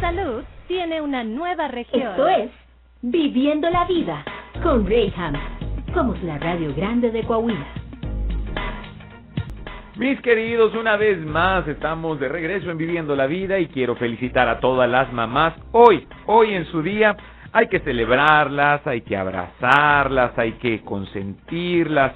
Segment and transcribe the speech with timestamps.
[0.00, 2.10] salud tiene una nueva región.
[2.10, 2.50] Esto es
[3.02, 4.24] Viviendo la Vida
[4.62, 5.34] con Rayham.
[5.94, 7.66] Somos la radio grande de Coahuila.
[9.96, 14.48] Mis queridos, una vez más estamos de regreso en Viviendo la Vida y quiero felicitar
[14.48, 15.54] a todas las mamás.
[15.72, 17.16] Hoy, hoy en su día,
[17.52, 22.14] hay que celebrarlas, hay que abrazarlas, hay que consentirlas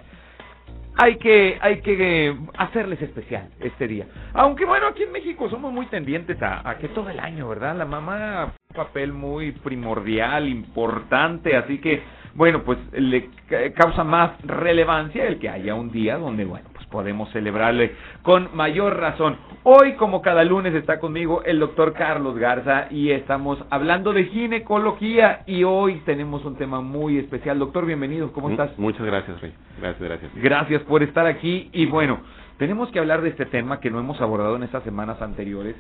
[0.97, 4.07] hay que, hay que eh, hacerles especial este día.
[4.33, 7.77] Aunque bueno, aquí en México somos muy tendientes a, que todo el año, ¿verdad?
[7.77, 12.03] La mamá un papel muy primordial, importante, así que
[12.35, 13.31] bueno, pues le
[13.75, 19.37] causa más relevancia el que haya un día donde, bueno, podemos celebrarle con mayor razón.
[19.65, 25.41] Hoy, como cada lunes, está conmigo el doctor Carlos Garza y estamos hablando de ginecología
[25.45, 27.59] y hoy tenemos un tema muy especial.
[27.59, 28.79] Doctor, bienvenido, ¿cómo estás?
[28.79, 29.53] Muchas gracias, Rey.
[29.81, 30.31] Gracias, gracias.
[30.37, 32.21] Gracias por estar aquí y bueno,
[32.59, 35.75] tenemos que hablar de este tema que no hemos abordado en estas semanas anteriores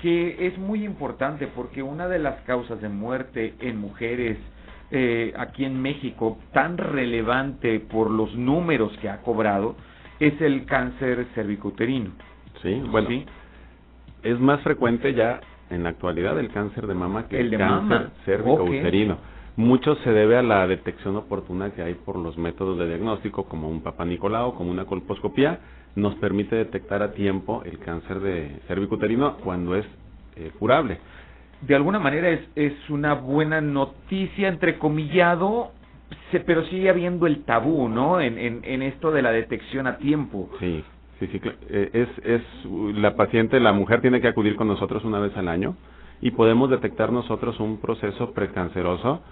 [0.00, 4.38] que es muy importante porque una de las causas de muerte en mujeres
[4.90, 9.76] eh, aquí en México tan relevante por los números que ha cobrado
[10.20, 12.10] es el cáncer cervicuterino.
[12.62, 13.08] Sí, bueno,
[14.22, 15.40] es más frecuente ya
[15.70, 19.18] en la actualidad el cáncer de mama que el, cáncer cervicouterino.
[19.56, 23.68] Mucho se debe a la detección oportuna que hay por los métodos de diagnóstico, como
[23.68, 25.60] un papá Nicolau, como una colposcopía,
[25.94, 29.86] nos permite detectar a tiempo el cáncer de cervicuterino cuando es
[30.34, 30.98] eh, curable.
[31.60, 35.70] De alguna manera es, es una buena noticia, entrecomillado,
[36.46, 38.20] pero sigue habiendo el tabú, ¿no?
[38.20, 40.50] En, en, en esto de la detección a tiempo.
[40.60, 40.84] Sí,
[41.20, 41.40] sí, sí.
[41.68, 42.42] Eh, es, es
[42.96, 45.76] la paciente, la mujer tiene que acudir con nosotros una vez al año
[46.20, 49.22] y podemos detectar nosotros un proceso precanceroso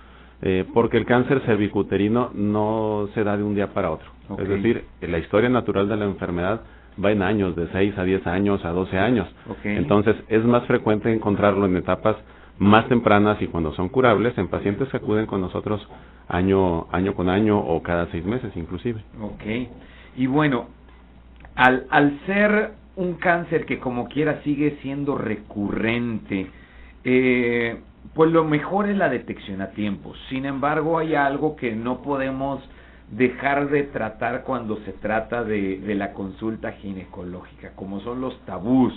[0.42, 4.10] eh, porque el cáncer cervicuterino no se da de un día para otro.
[4.38, 6.62] Es decir, la historia natural de la enfermedad
[7.02, 9.28] va en años, de 6 a 10 años, a 12 años.
[9.62, 12.16] Entonces, es más frecuente encontrarlo en etapas
[12.58, 15.86] más tempranas y cuando son curables en pacientes que acuden con nosotros
[16.28, 19.02] año, año con año o cada seis meses inclusive.
[19.20, 19.42] Ok.
[20.16, 20.66] Y bueno,
[21.54, 26.50] al, al ser un cáncer que como quiera sigue siendo recurrente,
[27.04, 27.80] eh,
[28.14, 30.12] pues lo mejor es la detección a tiempo.
[30.28, 32.62] Sin embargo, hay algo que no podemos
[33.10, 38.92] dejar de tratar cuando se trata de, de la consulta ginecológica, como son los tabús.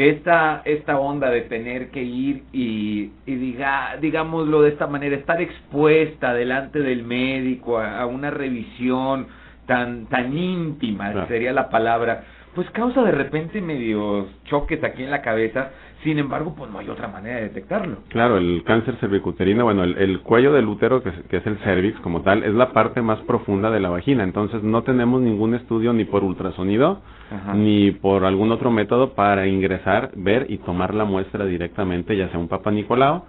[0.00, 5.42] Esta, esta onda de tener que ir y, y diga, digámoslo de esta manera, estar
[5.42, 9.26] expuesta delante del médico a, una revisión
[9.66, 12.24] tan, tan íntima, sería la palabra,
[12.54, 15.68] pues causa de repente medios choques aquí en la cabeza
[16.02, 17.98] sin embargo, pues no hay otra manera de detectarlo.
[18.08, 22.42] Claro, el cáncer cervicuterino, bueno, el, cuello del útero, que es, el cervix como tal,
[22.42, 24.24] es la parte más profunda de la vagina.
[24.24, 27.02] Entonces, no tenemos ningún estudio ni por ultrasonido,
[27.54, 32.38] ni por algún otro método para ingresar, ver y tomar la muestra directamente, ya sea
[32.38, 33.24] un papa Nicolau,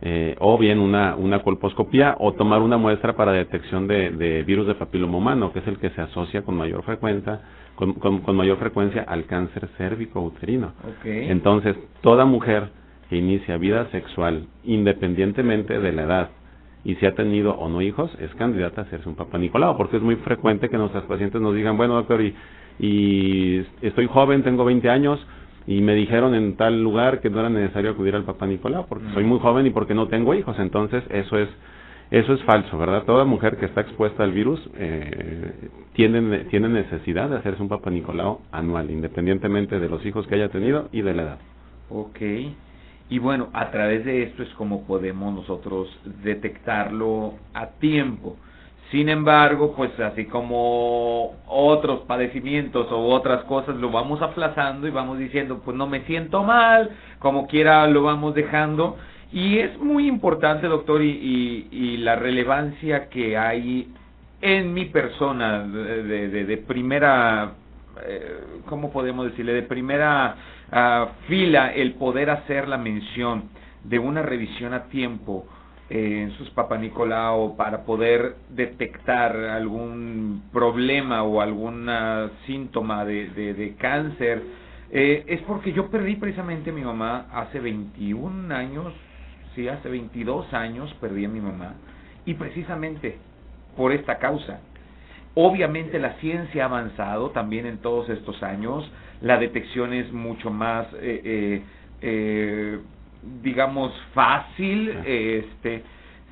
[0.00, 4.66] eh, o bien una, una colposcopía, o tomar una muestra para detección de, de virus
[4.66, 7.40] de papiloma humano, que es el que se asocia con mayor frecuencia
[7.74, 10.72] con, con, mayor frecuencia al cáncer cérvico uterino.
[11.04, 12.70] Entonces, toda mujer
[13.08, 16.30] que inicia vida sexual, independientemente de la edad,
[16.84, 19.96] y si ha tenido o no hijos, es candidata a hacerse un papá Nicolau, porque
[19.96, 22.34] es muy frecuente que nuestras pacientes nos digan, bueno doctor, y,
[22.78, 25.24] y estoy joven, tengo 20 años,
[25.66, 29.06] y me dijeron en tal lugar que no era necesario acudir al papá Nicolau, porque
[29.14, 31.48] soy muy joven y porque no tengo hijos, entonces eso es
[32.10, 33.04] eso es falso, ¿verdad?
[33.04, 37.90] Toda mujer que está expuesta al virus eh, tiene, tiene necesidad de hacerse un Papa
[37.90, 41.38] Nicolau anual, independientemente de los hijos que haya tenido y de la edad.
[41.90, 42.20] Ok.
[43.10, 45.88] Y bueno, a través de esto es como podemos nosotros
[46.22, 48.36] detectarlo a tiempo.
[48.90, 55.18] Sin embargo, pues así como otros padecimientos o otras cosas lo vamos aplazando y vamos
[55.18, 58.96] diciendo, pues no me siento mal, como quiera lo vamos dejando
[59.34, 63.92] y es muy importante, doctor, y, y, la relevancia que hay
[64.40, 67.54] en mi persona de, de, de primera,
[68.06, 69.52] eh, ¿cómo podemos decirle?
[69.52, 70.36] De primera
[70.70, 73.50] uh, fila, el poder hacer la mención
[73.82, 75.46] de una revisión a tiempo
[75.90, 81.90] eh, en sus Papa Nicolau para poder detectar algún problema o algún
[82.46, 84.42] síntoma de, de, de cáncer.
[84.92, 88.92] Eh, es porque yo perdí precisamente a mi mamá hace 21 años,
[89.54, 91.74] sí, hace 22 años perdí a mi mamá
[92.24, 93.18] y precisamente
[93.76, 94.60] por esta causa.
[95.34, 98.88] Obviamente la ciencia ha avanzado también en todos estos años,
[99.20, 101.62] la detección es mucho más, eh, eh,
[102.02, 102.78] eh
[103.42, 105.82] digamos, fácil, este,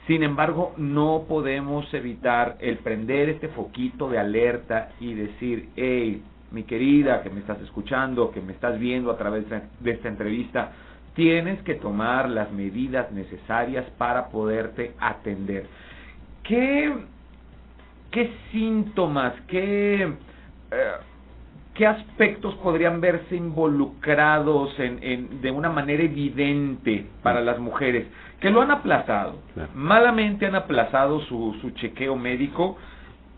[0.07, 6.65] sin embargo, no podemos evitar el prender este foquito de alerta y decir, hey, mi
[6.65, 10.73] querida, que me estás escuchando, que me estás viendo a través de esta entrevista,
[11.15, 15.67] tienes que tomar las medidas necesarias para poderte atender.
[16.43, 16.93] ¿Qué,
[18.11, 20.93] qué síntomas, qué, eh,
[21.75, 28.07] qué aspectos podrían verse involucrados en, en, de una manera evidente para las mujeres
[28.41, 29.39] que lo han aplazado?
[29.75, 32.79] Malamente han aplazado su, su chequeo médico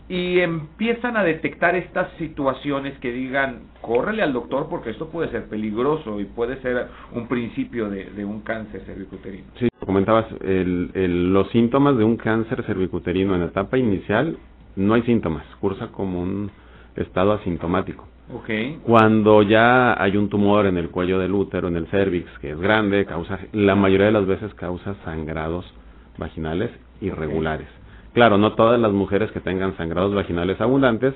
[0.07, 5.45] y empiezan a detectar estas situaciones que digan, córrele al doctor porque esto puede ser
[5.45, 9.45] peligroso y puede ser un principio de, un cáncer cervicuterino.
[9.59, 14.37] Sí, comentabas, el, los síntomas de un cáncer cervicuterino en la etapa inicial,
[14.75, 16.51] no hay síntomas, cursa como un
[16.95, 18.07] estado asintomático.
[18.41, 18.79] Okay.
[18.83, 22.59] Cuando ya hay un tumor en el cuello del útero, en el cervix, que es
[22.59, 25.65] grande, causa, la mayoría de las veces causa sangrados
[26.17, 26.71] vaginales
[27.01, 27.67] irregulares.
[28.15, 31.13] Claro, no todas las mujeres que tengan sangrados vaginales abundantes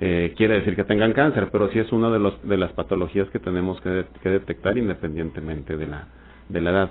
[0.00, 3.28] eh, quiere decir que tengan cáncer, pero sí es una de, los, de las patologías
[3.28, 6.08] que tenemos que, detectar independientemente de la,
[6.48, 6.90] de la edad.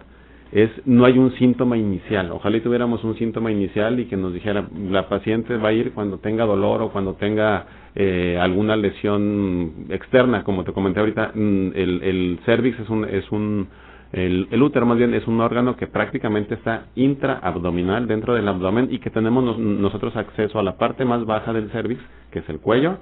[0.51, 2.31] Es, no hay un síntoma inicial.
[2.31, 6.19] Ojalá tuviéramos un síntoma inicial y que nos dijera, la paciente va a ir cuando
[6.19, 7.65] tenga dolor o cuando tenga
[7.95, 13.31] eh, alguna lesión externa, como te comenté ahorita, mm, el, el cervix es un, es
[13.31, 13.67] un
[14.13, 18.99] el, útero más bien es un órgano que prácticamente está intraabdominal dentro del abdomen y
[18.99, 22.01] que tenemos nosotros acceso a la parte más baja del cervix,
[22.31, 22.97] que es el cuello,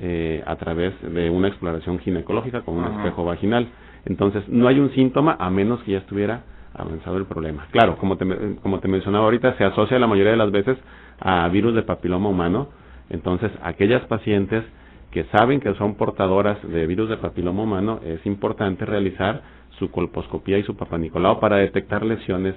[0.00, 3.68] eh, a través de una exploración ginecológica con un espejo vaginal.
[4.04, 6.42] Entonces, no hay un síntoma a menos que ya estuviera
[6.74, 7.66] avanzado el problema.
[7.70, 10.76] Claro, como te, como te mencionaba ahorita, se asocia la mayoría de las veces
[11.20, 12.68] a virus de papiloma humano.
[13.10, 14.64] Entonces, aquellas pacientes
[15.12, 19.42] que saben que son portadoras de virus de papiloma humano, es importante realizar
[19.78, 22.54] su colposcopía y su papanicolao para detectar lesiones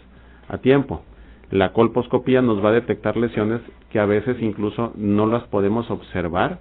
[0.47, 1.03] a tiempo.
[1.51, 6.59] La colposcopía nos va a detectar lesiones que a veces incluso no las podemos observar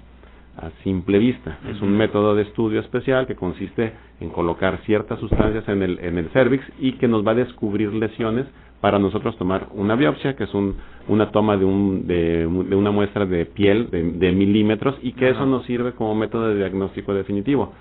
[0.56, 1.58] a simple vista.
[1.68, 6.18] Es un método de estudio especial que consiste en colocar ciertas sustancias en el, en
[6.18, 8.46] el cervix y que nos va a descubrir lesiones
[8.80, 10.76] para nosotros tomar una biopsia, que es un,
[11.08, 15.64] una toma de, un, de, una muestra de piel de, milímetros y que eso nos
[15.64, 17.72] sirve como método de diagnóstico definitivo.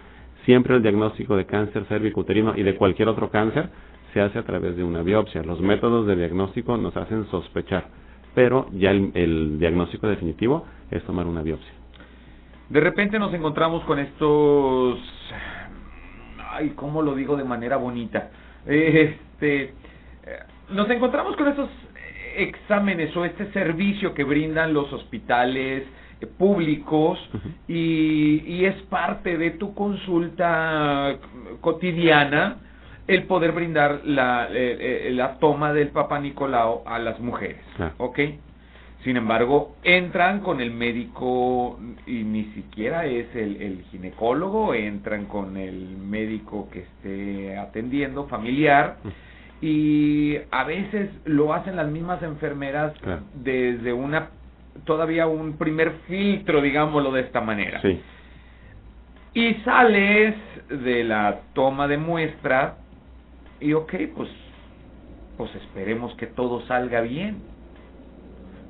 [0.45, 3.69] Siempre el diagnóstico de cáncer cervicuterino y de cualquier otro cáncer
[4.13, 5.41] se hace a través de una biopsia.
[5.43, 7.85] Los métodos de diagnóstico nos hacen sospechar,
[8.35, 11.71] pero ya el, diagnóstico definitivo es tomar una biopsia.
[12.69, 14.99] De repente nos encontramos con estos,
[16.51, 18.31] ay, ¿cómo lo digo de manera bonita?
[18.65, 19.73] Este,
[20.69, 21.69] nos encontramos con estos
[22.35, 25.83] exámenes o este servicio que brindan los hospitales,
[26.27, 27.19] públicos
[27.67, 31.17] y, es parte de tu consulta
[31.61, 32.57] cotidiana
[33.07, 37.61] el poder brindar la, eh, eh, la toma del Papa Nicolau a las mujeres,
[37.97, 38.19] ¿ok?
[39.03, 41.77] Sin embargo, entran con el médico
[42.07, 48.95] y ni siquiera es el, el, ginecólogo, entran con el médico que esté atendiendo, familiar,
[49.59, 52.93] y a veces lo hacen las mismas enfermeras
[53.33, 54.29] desde una
[54.85, 57.81] todavía un primer filtro, digámoslo de esta manera.
[57.81, 58.01] Sí.
[59.33, 60.35] Y sales
[60.69, 62.77] de la toma de muestra
[63.59, 64.29] y ok, pues,
[65.37, 67.41] pues esperemos que todo salga bien.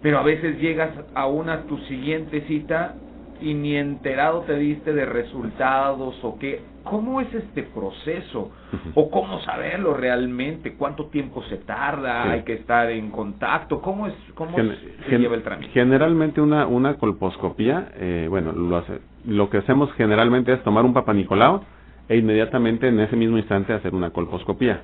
[0.01, 2.95] Pero a veces llegas a una tu siguiente cita
[3.41, 6.61] y ni enterado te diste de resultados o qué.
[6.83, 8.51] ¿Cómo es este proceso?
[8.95, 10.73] ¿O cómo saberlo realmente?
[10.75, 12.31] ¿Cuánto tiempo se tarda?
[12.31, 13.81] ¿Hay que estar en contacto?
[13.81, 15.71] ¿Cómo, es, cómo se lleva el trámite?
[15.71, 20.93] Generalmente una, una colposcopía, eh, bueno, lo, hace, lo que hacemos generalmente es tomar un
[20.93, 21.63] papanicolao
[22.09, 24.81] e inmediatamente en ese mismo instante hacer una colposcopía.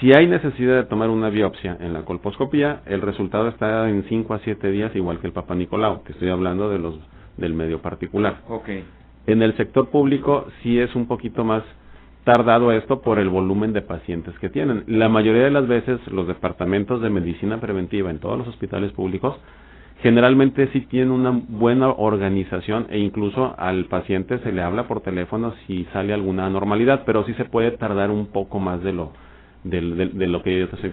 [0.00, 4.34] Si hay necesidad de tomar una biopsia en la colposcopía, el resultado está en 5
[4.34, 6.98] a 7 días, igual que el papanicolao, que estoy hablando de los
[7.38, 8.42] del medio particular.
[8.48, 8.84] Okay.
[9.26, 11.62] En el sector público sí es un poquito más
[12.26, 14.82] tardado esto por el volumen de pacientes que tienen.
[14.88, 19.36] La mayoría de las veces los departamentos de medicina preventiva en todos los hospitales públicos
[20.02, 25.54] generalmente sí tienen una buena organización e incluso al paciente se le habla por teléfono
[25.66, 29.12] si sale alguna anormalidad, pero sí se puede tardar un poco más de lo
[29.62, 29.80] de,
[30.26, 30.90] lo que yo te estoy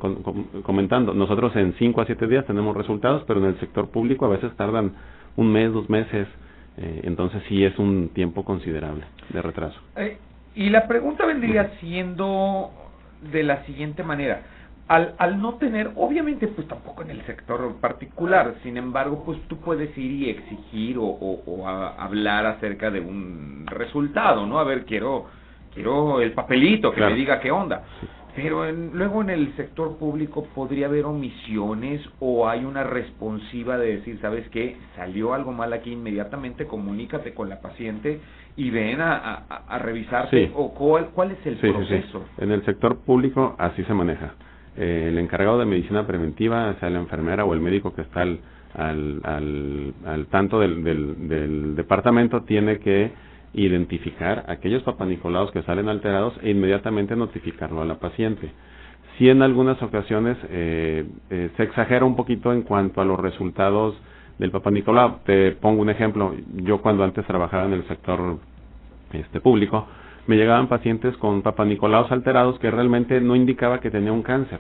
[0.62, 1.16] comentando.
[1.16, 4.56] Nosotros en 5 a 7 días tenemos resultados, pero en el sector público a veces
[4.56, 4.94] tardan
[5.36, 6.28] un mes, dos meses,
[6.78, 9.80] eh, entonces sí es un tiempo considerable de retraso.
[10.56, 12.72] Y la pregunta vendría siendo
[13.32, 14.42] de la siguiente manera.
[14.88, 19.58] Al, al no tener, obviamente pues tampoco en el sector particular, sin embargo pues tú
[19.58, 24.60] puedes ir y exigir o, o, hablar acerca de un resultado, ¿no?
[24.60, 25.28] A ver, quiero
[25.74, 27.84] quiero el papelito que me diga qué onda.
[28.36, 34.20] Pero luego en el sector público podría haber omisiones o hay una responsiva de decir,
[34.22, 34.76] ¿sabes qué?
[34.96, 38.20] Salió algo mal aquí, inmediatamente comunícate con la paciente
[38.56, 42.26] y ven a, a, revisarse o cuál, cuál es el proceso.
[42.38, 44.36] En el sector público así se maneja.
[44.78, 48.40] Eh, el encargado de medicina preventiva, sea la enfermera o el médico que está al,
[48.76, 53.12] al, al, tanto del, del, del departamento, tiene que
[53.54, 58.52] identificar aquellos papanicolaos que salen alterados e inmediatamente notificarlo a la paciente.
[59.18, 63.96] Si en algunas ocasiones eh, eh, se exagera un poquito en cuanto a los resultados
[64.40, 65.20] del papanicolao.
[65.26, 66.34] Te pongo un ejemplo.
[66.56, 68.38] Yo cuando antes trabajaba en el sector
[69.12, 69.88] este público,
[70.28, 74.60] me llegaban pacientes con papanicolaos alterados que realmente no indicaba que tenía un cáncer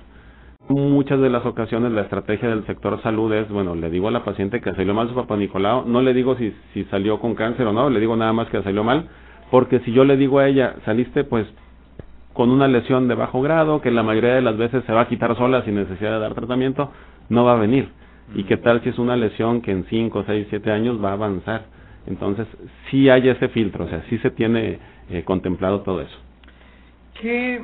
[0.69, 4.23] Muchas de las ocasiones la estrategia del sector salud es, bueno, le digo a la
[4.23, 7.67] paciente que salió mal su papá Nicolau, no le digo si, si salió con cáncer
[7.67, 9.09] o no, le digo nada más que salió mal,
[9.51, 11.45] porque si yo le digo a ella, saliste pues
[12.31, 15.07] con una lesión de bajo grado, que la mayoría de las veces se va a
[15.09, 16.91] quitar sola sin necesidad de dar tratamiento,
[17.27, 17.89] no va a venir.
[18.35, 21.13] ¿Y qué tal si es una lesión que en 5, 6, 7 años va a
[21.13, 21.65] avanzar?
[22.07, 22.47] Entonces,
[22.89, 26.17] sí hay ese filtro, o sea, sí se tiene eh, contemplado todo eso.
[27.21, 27.63] ¿Qué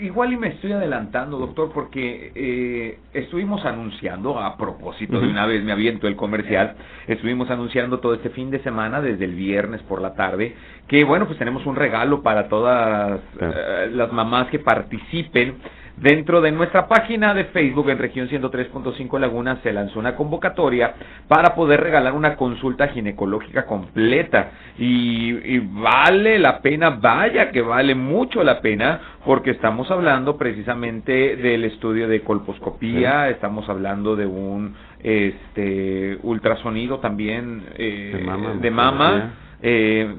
[0.00, 5.62] igual y me estoy adelantando, doctor, porque eh, estuvimos anunciando, a propósito de una vez
[5.62, 6.76] me aviento el comercial,
[7.06, 10.54] estuvimos anunciando todo este fin de semana, desde el viernes por la tarde,
[10.88, 15.56] que bueno, pues tenemos un regalo para todas eh, las mamás que participen
[16.00, 20.94] Dentro de nuestra página de Facebook en región 103.5 Laguna se lanzó una convocatoria
[21.28, 24.50] para poder regalar una consulta ginecológica completa.
[24.78, 31.64] Y, vale la pena, vaya que vale mucho la pena porque estamos hablando precisamente del
[31.64, 38.26] estudio de colposcopía, estamos hablando de un este ultrasonido también eh,
[38.60, 40.14] de mama, eh,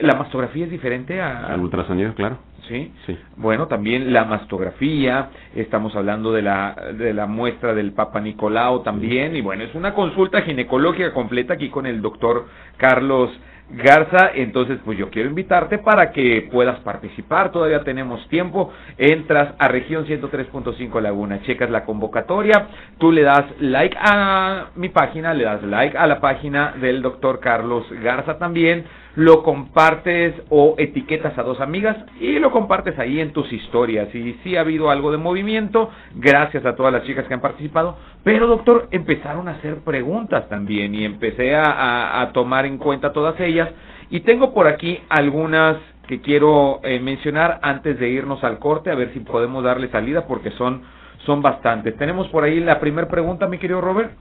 [0.00, 1.46] la mastografía es diferente a...
[1.46, 2.38] Al ultrasonido, claro.
[2.68, 2.92] ¿sí?
[3.06, 3.18] Sí.
[3.36, 9.36] Bueno, también la mastografía, estamos hablando de la, de la muestra del Papa Nicolau también,
[9.36, 13.30] y bueno, es una consulta ginecológica completa aquí con el doctor Carlos
[13.72, 19.68] Garza, entonces pues yo quiero invitarte para que puedas participar, todavía tenemos tiempo, entras a
[19.68, 22.66] región 103.5 Laguna, checas la convocatoria,
[22.98, 27.38] tú le das like a mi página, le das like a la página del doctor
[27.38, 28.84] Carlos Garza también,
[29.16, 34.14] lo compartes o etiquetas a dos amigas y lo compartes ahí en tus historias.
[34.14, 37.96] Y sí ha habido algo de movimiento, gracias a todas las chicas que han participado,
[38.22, 43.38] pero doctor, empezaron a hacer preguntas también y empecé a, a, tomar en cuenta todas
[43.40, 43.68] ellas.
[44.10, 45.76] Y tengo por aquí algunas
[46.06, 50.26] que quiero eh, mencionar antes de irnos al corte, a ver si podemos darle salida
[50.26, 50.82] porque son,
[51.24, 51.96] son bastantes.
[51.96, 54.12] Tenemos por ahí la primera pregunta, mi querido Robert.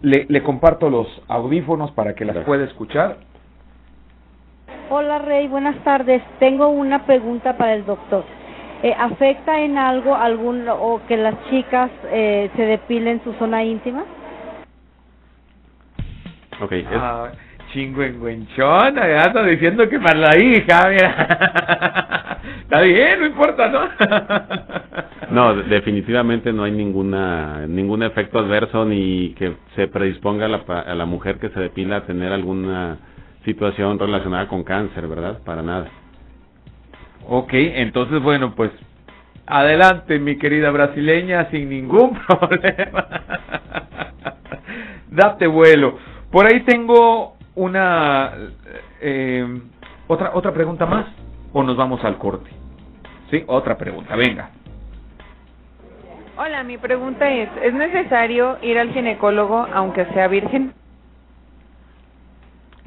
[0.00, 3.18] Le, le comparto los audífonos para que las pueda escuchar.
[4.90, 6.22] Hola Rey, buenas tardes.
[6.38, 8.24] Tengo una pregunta para el doctor.
[8.82, 14.04] Eh, ¿Afecta en algo algún o que las chicas eh, se depilen su zona íntima?
[16.62, 16.72] Ok.
[16.72, 16.86] Es...
[16.94, 17.30] Ah,
[17.70, 22.38] chingüengüenchona, ya está diciendo que para la hija, mira.
[22.62, 23.90] está bien, no importa, ¿no?
[25.30, 30.94] no, definitivamente no hay ninguna ningún efecto adverso ni que se predisponga a la, a
[30.94, 32.96] la mujer que se depila a tener alguna
[33.48, 35.38] situación relacionada con cáncer, ¿verdad?
[35.42, 35.88] Para nada.
[37.26, 38.70] Ok, entonces bueno, pues
[39.46, 43.06] adelante mi querida brasileña sin ningún problema.
[45.10, 45.98] Date vuelo.
[46.30, 48.32] Por ahí tengo una
[49.00, 49.60] eh,
[50.06, 51.06] otra otra pregunta más
[51.54, 52.50] o nos vamos al corte.
[53.30, 54.50] Sí, otra pregunta, venga.
[56.36, 60.74] Hola, mi pregunta es, ¿es necesario ir al ginecólogo aunque sea virgen?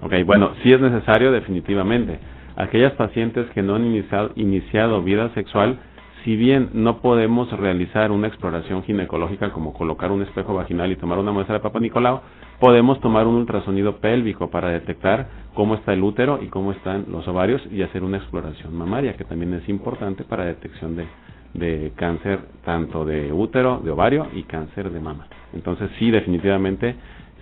[0.01, 2.19] Ok, bueno, sí es necesario definitivamente.
[2.55, 5.79] Aquellas pacientes que no han iniciado, iniciado vida sexual,
[6.23, 11.17] si bien no podemos realizar una exploración ginecológica como colocar un espejo vaginal y tomar
[11.17, 12.21] una muestra de Papa Nicolau,
[12.59, 17.27] podemos tomar un ultrasonido pélvico para detectar cómo está el útero y cómo están los
[17.27, 21.07] ovarios y hacer una exploración mamaria, que también es importante para detección de,
[21.53, 25.27] de cáncer tanto de útero, de ovario y cáncer de mama.
[25.53, 26.95] Entonces sí, definitivamente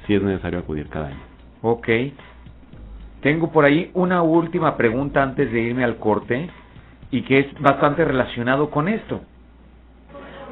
[0.08, 1.20] sí es necesario acudir cada año.
[1.62, 1.89] Ok.
[3.22, 6.50] Tengo por ahí una última pregunta antes de irme al corte
[7.12, 9.22] y que es bastante relacionado con esto.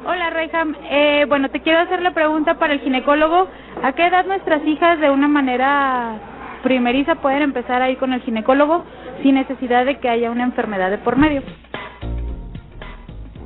[0.06, 0.74] Hola, Reyham.
[0.90, 3.48] Eh, bueno, te quiero hacer la pregunta para el ginecólogo.
[3.82, 6.20] ¿A qué edad nuestras hijas de una manera
[6.62, 8.84] primeriza pueden empezar a ir con el ginecólogo
[9.22, 11.42] sin necesidad de que haya una enfermedad de por medio?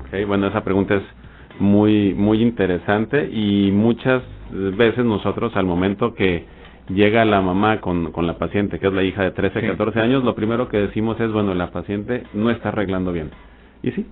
[0.00, 1.02] Ok, bueno, esa pregunta es
[1.58, 6.44] muy, muy interesante y muchas veces nosotros al momento que
[6.88, 10.24] llega la mamá con, con la paciente, que es la hija de 13, 14 años,
[10.24, 13.30] lo primero que decimos es, bueno, la paciente no está arreglando bien.
[13.82, 14.06] Y sí.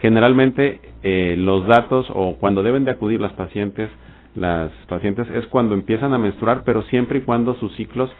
[0.00, 3.90] generalmente eh, los datos o cuando deben de acudir las pacientes,
[4.34, 8.10] las pacientes es cuando empiezan a menstruar, pero siempre y cuando sus ciclos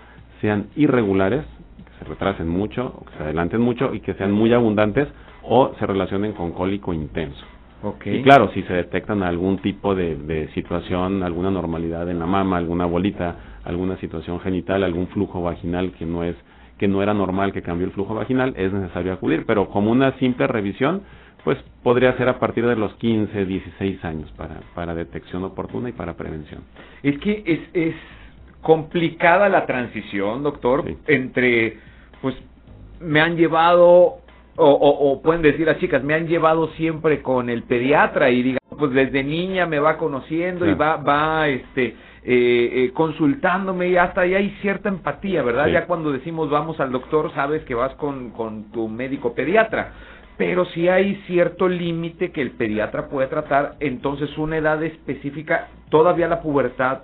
[0.40, 1.44] sean irregulares,
[1.84, 5.08] que se retrasen mucho o que se adelanten mucho y que sean muy abundantes
[5.42, 7.44] o se relacionen con cólico intenso.
[7.82, 8.16] Okay.
[8.16, 12.56] Y claro, si se detectan algún tipo de, de, situación, alguna normalidad en la mama,
[12.56, 16.36] alguna bolita, alguna situación genital, algún flujo vaginal que no es
[16.78, 20.18] que no era normal que cambió el flujo vaginal, es necesario acudir, pero como una
[20.18, 21.02] simple revisión,
[21.44, 25.92] pues podría ser a partir de los 15, 16 años para, para detección oportuna y
[25.92, 26.62] para prevención.
[27.02, 27.94] Es que es, es
[28.62, 31.78] complicada la transición, doctor, entre,
[32.22, 32.34] pues,
[33.00, 34.16] me han llevado,
[34.56, 38.58] o, o, pueden decir las chicas, me han llevado siempre con el pediatra y digan,
[38.78, 41.94] pues desde niña me va conociendo y va, va, este,
[42.26, 45.66] eh, eh, consultándome y hasta ahí hay cierta empatía, ¿verdad?
[45.68, 49.92] Ya cuando decimos vamos al doctor, sabes que vas con, con tu médico pediatra.
[50.38, 56.26] Pero si hay cierto límite que el pediatra puede tratar, entonces una edad específica, todavía
[56.26, 57.02] la pubertad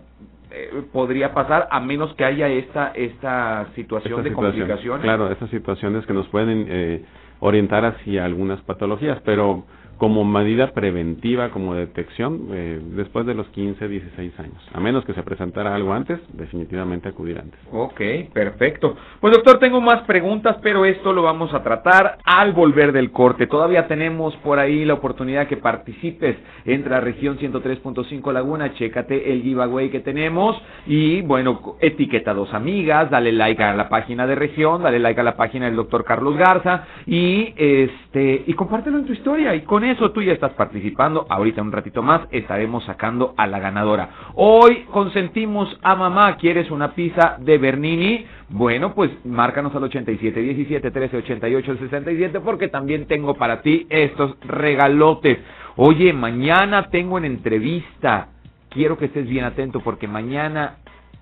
[0.51, 5.03] eh, podría pasar a menos que haya esta esta situación de complicaciones.
[5.03, 7.05] Claro, esas situaciones que nos pueden eh,
[7.41, 9.65] orientar hacia algunas patologías, pero
[10.01, 14.71] como medida preventiva, como detección, eh, después de los 15, 16 años.
[14.73, 17.61] A menos que se presentara algo antes, definitivamente acudir antes.
[17.71, 18.01] Ok,
[18.33, 18.97] perfecto.
[19.21, 23.47] Pues doctor, tengo más preguntas, pero esto lo vamos a tratar al volver del corte.
[23.47, 26.35] Todavía tenemos por ahí la oportunidad que participes.
[26.65, 33.11] Entra a región 103.5 Laguna, chécate el giveaway que tenemos y bueno, etiqueta dos amigas,
[33.11, 36.39] dale like a la página de región, dale like a la página del doctor Carlos
[36.39, 41.27] Garza y este y compártelo en tu historia y con eso tú ya estás participando.
[41.29, 44.09] Ahorita un ratito más estaremos sacando a la ganadora.
[44.35, 46.37] Hoy consentimos a mamá.
[46.37, 48.25] ¿Quieres una pizza de Bernini?
[48.49, 54.37] Bueno, pues márcanos al 87 17 13 88 67 porque también tengo para ti estos
[54.41, 55.39] regalotes.
[55.77, 58.29] Oye, mañana tengo en entrevista.
[58.71, 60.77] Quiero que estés bien atento porque mañana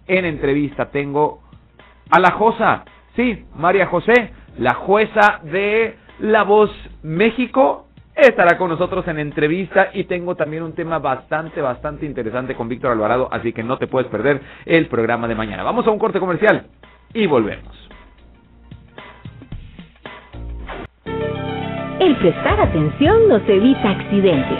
[0.06, 1.40] en entrevista tengo
[2.10, 2.84] a la Josa.
[3.16, 6.70] Sí, María José, la jueza de La Voz
[7.02, 7.87] México
[8.26, 12.92] estará con nosotros en entrevista y tengo también un tema bastante, bastante interesante con Víctor
[12.92, 15.62] Alvarado, así que no te puedes perder el programa de mañana.
[15.62, 16.66] Vamos a un corte comercial
[17.14, 17.88] y volvemos.
[22.00, 24.58] El prestar atención nos evita accidentes.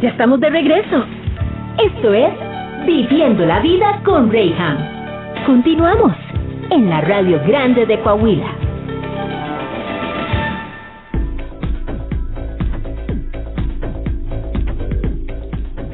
[0.00, 1.04] Ya estamos de regreso.
[1.78, 2.32] Esto es
[2.86, 4.78] Viviendo la Vida con Rayham.
[5.46, 6.12] Continuamos
[6.70, 8.63] en la Radio Grande de Coahuila.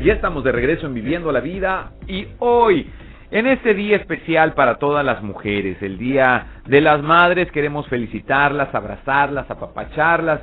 [0.02, 1.92] Ya estamos de regreso en Viviendo la Vida.
[2.06, 2.90] Y hoy,
[3.30, 8.74] en este día especial para todas las mujeres, el Día de las Madres, queremos felicitarlas,
[8.74, 10.40] abrazarlas, apapacharlas,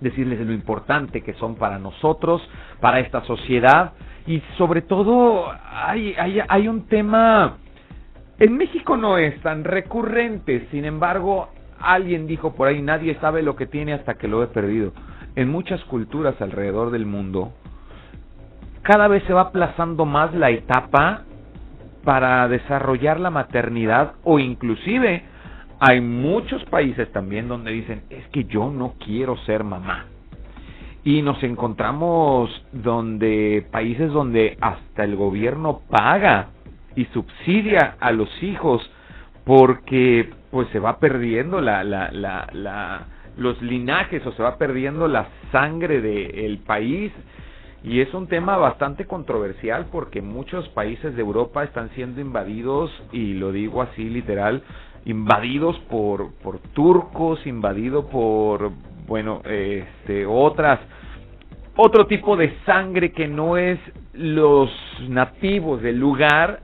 [0.00, 2.42] decirles lo importante que son para nosotros,
[2.80, 3.92] para esta sociedad.
[4.26, 7.58] Y sobre todo hay, hay, hay un tema,
[8.40, 13.54] en México no es tan recurrente, sin embargo, alguien dijo por ahí, nadie sabe lo
[13.54, 14.92] que tiene hasta que lo he perdido.
[15.36, 17.52] En muchas culturas alrededor del mundo,
[18.82, 21.22] cada vez se va aplazando más la etapa
[22.04, 25.22] para desarrollar la maternidad o inclusive
[25.78, 30.06] hay muchos países también donde dicen es que yo no quiero ser mamá
[31.04, 36.48] y nos encontramos donde países donde hasta el gobierno paga
[36.94, 38.88] y subsidia a los hijos
[39.44, 45.08] porque pues se va perdiendo la, la, la, la los linajes o se va perdiendo
[45.08, 47.12] la sangre del país
[47.84, 53.34] y es un tema bastante controversial porque muchos países de Europa están siendo invadidos, y
[53.34, 54.62] lo digo así literal,
[55.04, 58.70] invadidos por, por turcos, invadidos por,
[59.06, 60.78] bueno, este, otras,
[61.76, 63.78] otro tipo de sangre que no es
[64.12, 64.70] los
[65.08, 66.60] nativos del lugar,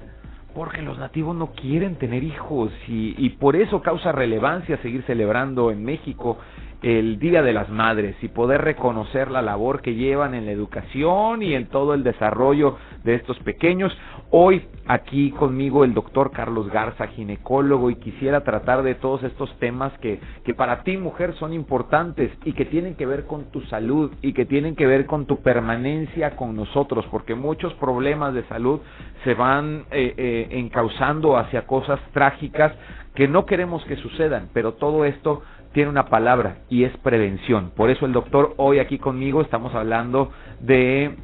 [0.55, 5.71] porque los nativos no quieren tener hijos y, y por eso causa relevancia seguir celebrando
[5.71, 6.39] en México
[6.83, 11.43] el Día de las Madres y poder reconocer la labor que llevan en la educación
[11.43, 13.97] y en todo el desarrollo de estos pequeños.
[14.31, 19.93] Hoy aquí conmigo el doctor Carlos Garza, ginecólogo, y quisiera tratar de todos estos temas
[19.99, 24.13] que, que para ti mujer son importantes y que tienen que ver con tu salud
[24.23, 28.81] y que tienen que ver con tu permanencia con nosotros, porque muchos problemas de salud
[29.25, 32.73] se van eh, eh, encauzando hacia cosas trágicas
[33.15, 37.71] que no queremos que sucedan, pero todo esto tiene una palabra y es prevención.
[37.77, 41.17] Por eso el doctor hoy aquí conmigo estamos hablando de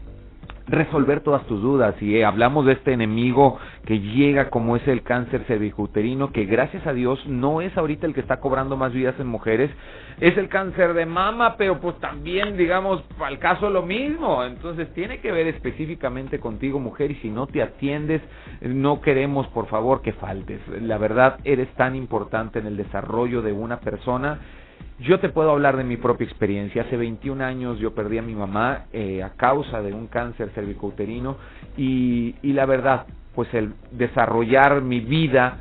[0.66, 1.94] resolver todas tus dudas.
[2.00, 6.87] Y eh, hablamos de este enemigo que llega como es el cáncer cervicuterino, que gracias
[6.87, 9.70] a Dios no es ahorita el que está cobrando más vidas en mujeres,
[10.20, 14.44] es el cáncer de mama, pero pues también, digamos, al caso lo mismo.
[14.44, 18.22] Entonces tiene que ver específicamente contigo, mujer, y si no te atiendes,
[18.61, 20.61] no queremos, por favor, que faltes.
[20.81, 24.40] La verdad, eres tan importante en el desarrollo de una persona
[25.01, 26.83] yo te puedo hablar de mi propia experiencia.
[26.83, 31.37] Hace 21 años yo perdí a mi mamá eh, a causa de un cáncer cervicouterino
[31.77, 35.59] y, y la verdad, pues el desarrollar mi vida,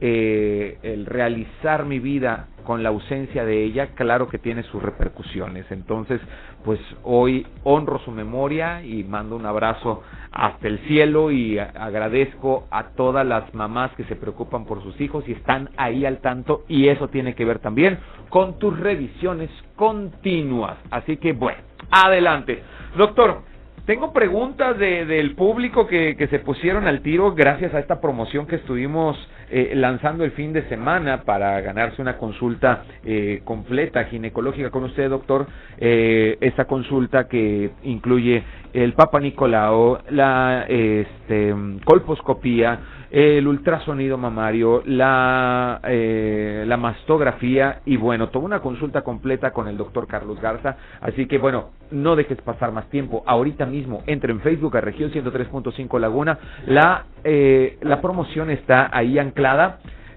[0.00, 5.66] eh, el realizar mi vida con la ausencia de ella, claro que tiene sus repercusiones.
[5.70, 6.20] Entonces,
[6.64, 12.90] pues hoy honro su memoria y mando un abrazo hasta el cielo y agradezco a
[12.90, 16.88] todas las mamás que se preocupan por sus hijos y están ahí al tanto y
[16.88, 17.98] eso tiene que ver también
[18.28, 20.78] con tus revisiones continuas.
[20.90, 22.62] Así que bueno, adelante.
[22.96, 23.42] Doctor,
[23.84, 28.46] tengo preguntas de, del público que, que se pusieron al tiro gracias a esta promoción
[28.46, 29.18] que estuvimos
[29.52, 35.10] eh, lanzando el fin de semana para ganarse una consulta eh, completa ginecológica con usted,
[35.10, 35.46] doctor.
[35.76, 42.78] Eh, esta consulta que incluye el Papa Nicolau, la este, colposcopía,
[43.10, 49.76] el ultrasonido mamario, la, eh, la mastografía y bueno, toda una consulta completa con el
[49.76, 50.78] doctor Carlos Garza.
[51.02, 53.22] Así que bueno, no dejes pasar más tiempo.
[53.26, 56.38] Ahorita mismo entre en Facebook a región 103.5 Laguna.
[56.66, 59.41] La, eh, la promoción está ahí anclada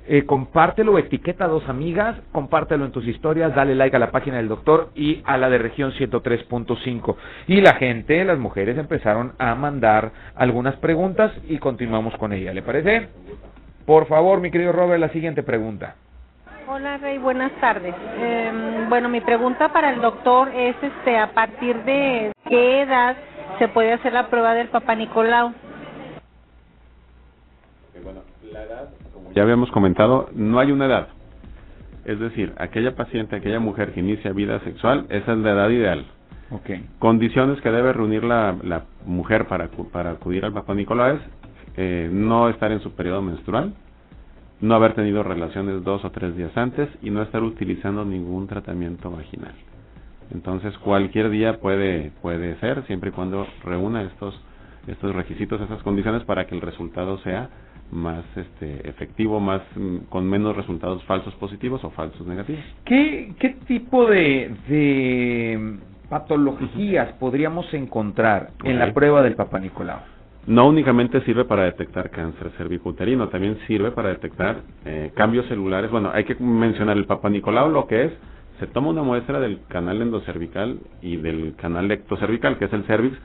[0.08, 4.38] eh, compártelo, etiqueta a dos amigas, compártelo en tus historias, dale like a la página
[4.38, 7.16] del doctor y a la de región 103.5.
[7.48, 12.54] Y la gente, las mujeres empezaron a mandar algunas preguntas y continuamos con ella.
[12.54, 13.10] ¿Le parece?
[13.88, 15.96] Por favor, mi querido Robert, la siguiente pregunta.
[16.68, 17.94] Hola Rey, buenas tardes.
[18.18, 23.16] Eh, bueno, mi pregunta para el doctor es, este, a partir de qué edad
[23.60, 25.54] se puede hacer la prueba del Papa Nicolau.
[28.04, 28.90] Bueno, la edad
[29.36, 31.08] ya habíamos comentado, no hay una edad.
[32.06, 36.06] Es decir, aquella paciente, aquella mujer que inicia vida sexual, esa es la edad ideal.
[36.52, 36.86] Okay.
[37.00, 41.20] Condiciones que debe reunir la, la mujer para, para acudir al Papa Nicolás,
[41.76, 43.74] eh, no estar en su periodo menstrual,
[44.62, 49.12] no haber tenido relaciones dos o tres días antes y no estar utilizando ningún tratamiento
[49.12, 49.56] vaginal.
[50.32, 54.40] Entonces cualquier día puede, puede ser, siempre y cuando reúna estos,
[54.88, 57.50] estos requisitos, esas condiciones para que el resultado sea
[57.96, 62.64] más este efectivo, más mm, con menos resultados falsos positivos o falsos negativos.
[62.84, 65.78] ¿Qué, qué tipo de, de
[66.10, 70.00] patologías podríamos encontrar en la prueba del Papa Nicolau?
[70.48, 75.90] No únicamente sirve para detectar cáncer cervicuterino, también sirve para detectar eh, cambios celulares.
[75.90, 78.12] Bueno, hay que mencionar el Papa Nicolau, lo que es,
[78.60, 83.18] se toma una muestra del canal endocervical y del canal ectocervical, que es el cervix,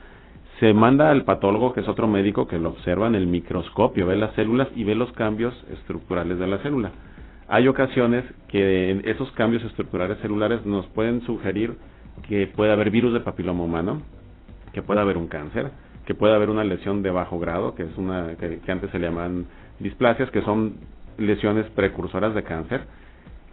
[0.61, 4.15] se manda al patólogo, que es otro médico que lo observa en el microscopio, ve
[4.15, 6.91] las células y ve los cambios estructurales de la célula.
[7.47, 11.77] Hay ocasiones que esos cambios estructurales celulares nos pueden sugerir
[12.29, 14.03] que puede haber virus de papiloma humano,
[14.71, 15.71] que puede haber un cáncer,
[16.05, 19.07] que puede haber una lesión de bajo grado, que es una que, antes se le
[19.07, 19.47] llaman
[19.79, 20.75] displasias, que son
[21.17, 22.81] lesiones precursoras de cáncer.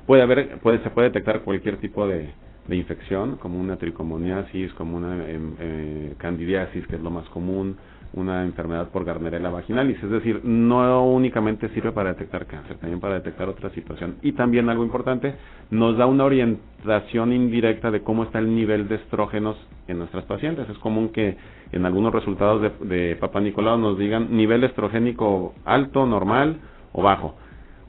[0.06, 2.34] Puede haber, puede, se puede detectar cualquier tipo de,
[2.68, 7.76] de infección, como una tricomoniasis, como una em, eh, candidiasis, que es lo más común,
[8.12, 10.02] una enfermedad por Gardnerella vaginalis.
[10.02, 14.16] Es decir, no únicamente sirve para detectar cáncer, también para detectar otra situación.
[14.22, 15.34] Y también algo importante,
[15.70, 19.56] nos da una orientación indirecta de cómo está el nivel de estrógenos
[19.88, 20.68] en nuestras pacientes.
[20.68, 21.36] Es común que
[21.72, 26.58] en algunos resultados de, de Papa Nicolau nos digan nivel estrogénico alto, normal
[26.92, 27.34] o bajo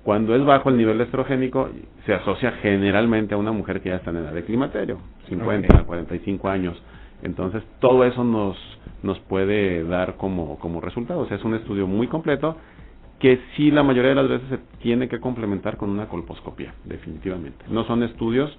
[0.10, 1.70] cuando es bajo el nivel estrogénico,
[2.08, 6.50] se asocia generalmente a una mujer que ya está en edad de climaterio, 50, 45
[6.50, 6.82] años.
[7.22, 8.58] Entonces, todo eso nos,
[9.04, 11.20] nos puede dar como, como resultado.
[11.20, 12.58] O sea, es un estudio muy completo
[13.20, 17.66] que sí la mayoría de las veces se tiene que complementar con una colposcopia, definitivamente.
[17.70, 18.50] No son estudios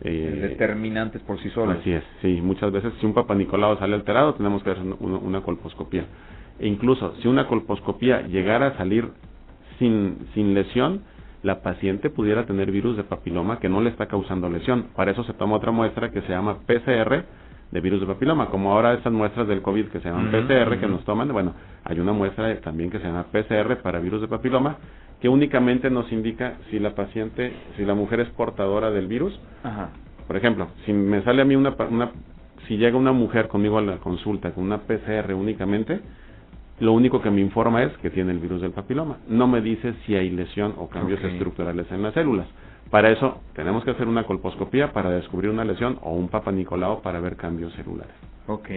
[0.00, 1.78] eh, determinantes por sí solos.
[1.80, 2.40] Así es, sí.
[2.40, 6.04] Muchas veces si un papá Nicolau sale alterado, tenemos que hacer una, una colposcopia.
[6.60, 9.10] E incluso si una colposcopia llegara a salir
[9.78, 11.02] sin, sin lesión,
[11.42, 14.88] la paciente pudiera tener virus de papiloma que no le está causando lesión.
[14.96, 17.24] Para eso se toma otra muestra que se llama PCR
[17.70, 18.46] de virus de papiloma.
[18.46, 22.00] Como ahora estas muestras del COVID que se llaman PCR que nos toman, bueno, hay
[22.00, 24.78] una muestra también que se llama PCR para virus de papiloma
[25.20, 29.38] que únicamente nos indica si la paciente, si la mujer es portadora del virus.
[30.26, 32.10] Por ejemplo, si me sale a mí una, una
[32.68, 36.00] si llega una mujer conmigo a la consulta con una PCR únicamente,
[36.80, 39.18] lo único que me informa es que tiene el virus del papiloma.
[39.28, 42.48] No me dice si hay lesión o cambios estructurales en las células.
[42.90, 47.00] Para eso tenemos que hacer una colposcopía para descubrir una lesión o un papa Nicolau
[47.00, 48.14] para ver cambios celulares.
[48.46, 48.68] Ok.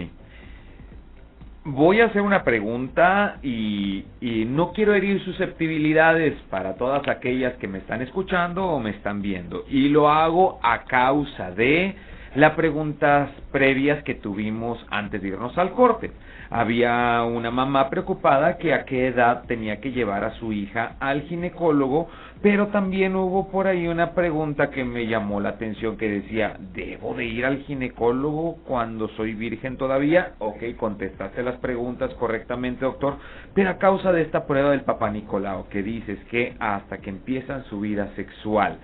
[1.65, 7.67] voy a hacer una pregunta y, y, no quiero herir susceptibilidades para todas aquellas que
[7.67, 9.65] me están escuchando o me están viendo.
[9.69, 11.95] Y lo hago a causa de
[12.35, 16.11] las preguntas previas que tuvimos antes de irnos al corte.
[16.49, 21.23] Había una mamá preocupada que a qué edad tenía que llevar a su hija al
[21.23, 22.07] ginecólogo,
[22.41, 27.15] pero también hubo por ahí una pregunta que me llamó la atención que decía, ¿debo
[27.15, 30.33] de ir al ginecólogo cuando soy virgen todavía?
[30.39, 33.17] Ok, contestaste las preguntas correctamente, doctor,
[33.53, 37.65] pero a causa de esta prueba del Papá Nicolau que dices que hasta que empiezan
[37.65, 38.77] su vida sexual,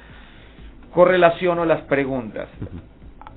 [0.93, 2.49] correlaciono las preguntas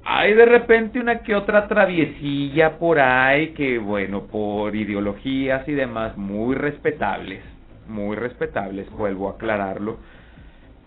[0.08, 6.16] hay de repente una que otra traviesilla por ahí que, bueno, por ideologías y demás,
[6.16, 7.42] muy respetables,
[7.88, 9.98] muy respetables, vuelvo a aclararlo,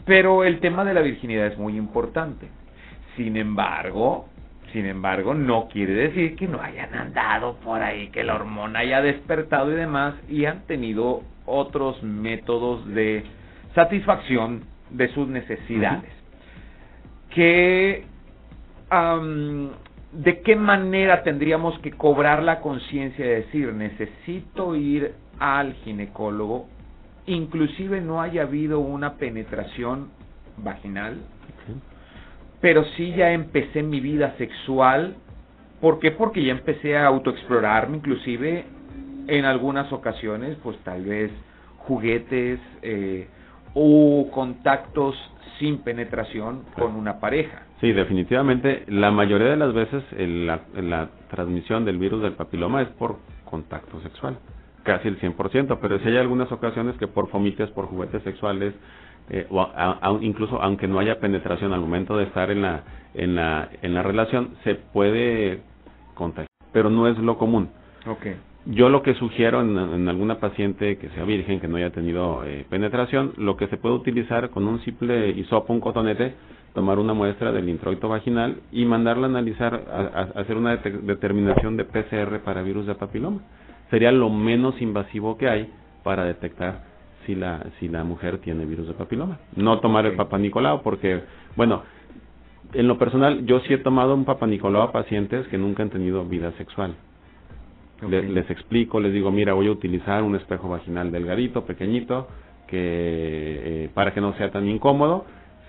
[0.05, 2.47] pero el tema de la virginidad es muy importante.
[3.17, 4.29] Sin embargo,
[4.71, 9.01] sin embargo, no quiere decir que no hayan andado por ahí, que la hormona haya
[9.01, 13.25] despertado y demás, y han tenido otros métodos de
[13.75, 16.11] satisfacción de sus necesidades.
[17.31, 18.05] Que
[20.11, 26.67] de qué manera tendríamos que cobrar la conciencia de decir necesito ir al ginecólogo,
[27.25, 30.09] inclusive no haya habido una penetración
[30.57, 31.17] vaginal,
[32.59, 35.15] pero sí ya empecé mi vida sexual.
[35.79, 36.11] ¿Por qué?
[36.11, 38.65] Porque ya empecé a autoexplorarme, inclusive
[39.27, 41.31] en algunas ocasiones, pues tal vez
[41.77, 43.27] juguetes eh,
[43.73, 45.15] o contactos
[45.59, 47.63] sin penetración con una pareja.
[47.81, 48.83] Sí, definitivamente.
[48.87, 54.01] La mayoría de las veces la, la, transmisión del virus del papiloma es por contacto
[54.01, 54.37] sexual,
[54.83, 58.73] casi el 100%, pero si hay algunas ocasiones que por fomites, por juguetes sexuales,
[59.29, 63.69] eh, o incluso aunque no haya penetración al momento de estar en la, en la,
[63.81, 65.61] en la relación, se puede
[66.15, 67.69] contagiar, pero no es lo común.
[68.07, 68.37] Okay.
[68.65, 72.65] Yo lo que sugiero en, alguna paciente que sea virgen, que no haya tenido eh,
[72.69, 76.35] penetración, lo que se puede utilizar con un simple hisopo, un cotonete,
[76.73, 81.85] tomar una muestra del introito vaginal y mandarla a analizar, a, hacer una determinación de
[81.85, 83.41] PCR para virus de papiloma.
[83.89, 85.69] Sería lo menos invasivo que hay
[86.03, 86.83] para detectar
[87.25, 89.39] si la, si la mujer tiene virus de papiloma.
[89.55, 91.23] No tomar el papanicolao porque,
[91.55, 91.83] bueno,
[92.73, 96.25] en lo personal yo sí he tomado un papanicolao a pacientes que nunca han tenido
[96.25, 96.95] vida sexual.
[98.07, 102.27] Les, explico, les digo, mira, voy a utilizar un espejo vaginal delgadito, pequeñito,
[102.67, 105.25] que eh, para que no sea tan incómodo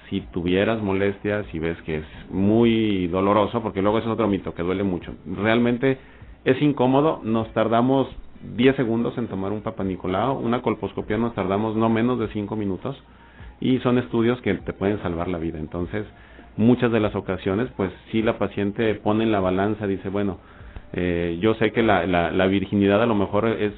[0.09, 4.63] si tuvieras molestias, si ves que es muy doloroso, porque luego es otro mito que
[4.63, 5.15] duele mucho.
[5.25, 5.99] Realmente
[6.45, 8.09] es incómodo, nos tardamos
[8.57, 13.01] 10 segundos en tomar un papanicolao, una colposcopía nos tardamos no menos de 5 minutos
[13.61, 15.59] y son estudios que te pueden salvar la vida.
[15.59, 16.07] Entonces,
[16.57, 20.39] muchas de las ocasiones, pues si la paciente pone en la balanza, dice, bueno,
[20.93, 23.73] eh, yo sé que la, la, la, virginidad a lo mejor es,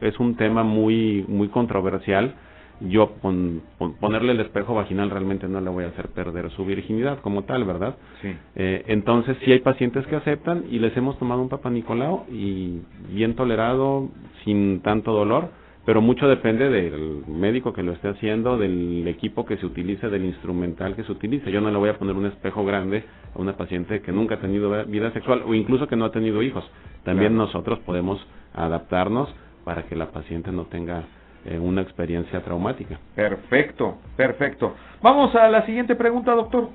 [0.00, 2.34] es un tema muy, muy controversial,
[2.80, 3.62] yo con,
[4.00, 7.64] ponerle el espejo vaginal realmente no le voy a hacer perder su virginidad como tal,
[7.64, 7.96] ¿verdad?
[8.22, 8.34] Sí.
[8.54, 12.80] Eh, entonces sí hay pacientes que aceptan y les hemos tomado un Papa Nicolau y
[13.10, 14.08] bien tolerado,
[14.44, 15.50] sin tanto dolor,
[15.88, 20.26] pero mucho depende del médico que lo esté haciendo, del equipo que se utilice, del
[20.26, 21.50] instrumental que se utilice.
[21.50, 24.38] Yo no le voy a poner un espejo grande a una paciente que nunca ha
[24.38, 26.62] tenido vida sexual o incluso que no ha tenido hijos.
[27.04, 28.20] También nosotros podemos
[28.52, 31.04] adaptarnos para que la paciente no tenga
[31.46, 32.98] eh, una experiencia traumática.
[33.14, 34.74] Perfecto, perfecto.
[35.00, 36.68] Vamos a la siguiente pregunta, doctor.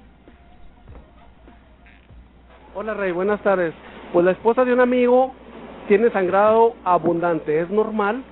[2.73, 3.76] Hola Rey, buenas tardes.
[4.12, 5.36] Pues la esposa de un amigo
[5.88, 8.23] tiene sangrado abundante, ¿es normal?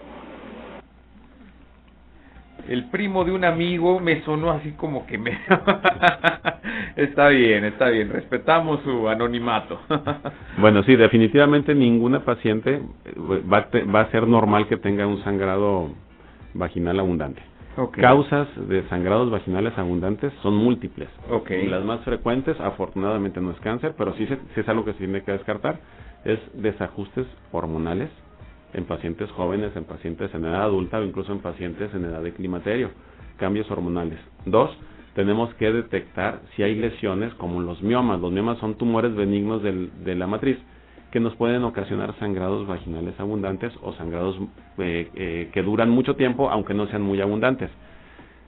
[2.68, 5.32] El primo de un amigo me sonó así como que me...
[6.96, 9.80] está bien, está bien, respetamos su anonimato.
[10.60, 15.90] bueno, sí, definitivamente ninguna paciente eh, va va a ser normal que tenga un sangrado
[16.54, 17.42] vaginal abundante.
[17.94, 21.08] Causas de sangrados vaginales abundantes son múltiples.
[21.30, 21.68] Okay.
[21.68, 25.32] Las más frecuentes, afortunadamente, no es cáncer, pero sí, es algo que se tiene que
[25.32, 25.80] descartar,
[26.26, 28.10] es desajustes hormonales
[28.74, 32.34] en pacientes jóvenes, en pacientes en edad adulta o incluso en pacientes en edad de
[32.34, 32.92] climaterio.
[33.38, 34.20] Cambios hormonales.
[34.46, 34.70] Dos,
[35.16, 38.20] tenemos que detectar si hay lesiones como los miomas.
[38.20, 40.58] Los miomas son tumores benignos de la matriz
[41.12, 44.38] que nos pueden ocasionar sangrados vaginales abundantes o sangrados
[44.78, 47.70] eh, eh, que duran mucho tiempo aunque no sean muy abundantes.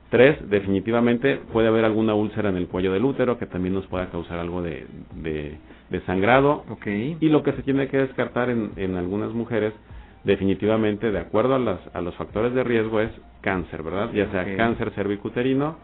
[0.09, 4.12] Tres, definitivamente puede haber alguna úlcera en el cuello del útero que también nos pueda
[4.12, 5.57] causar algo de, de,
[6.05, 6.63] sangrado.
[6.69, 7.17] Okay.
[7.19, 9.73] Y lo que se tiene que descartar en, en algunas mujeres,
[10.23, 14.12] definitivamente, de acuerdo a, las, a los factores de riesgo, es cáncer, ¿verdad?
[14.13, 15.77] Ya sea cáncer cervicuterino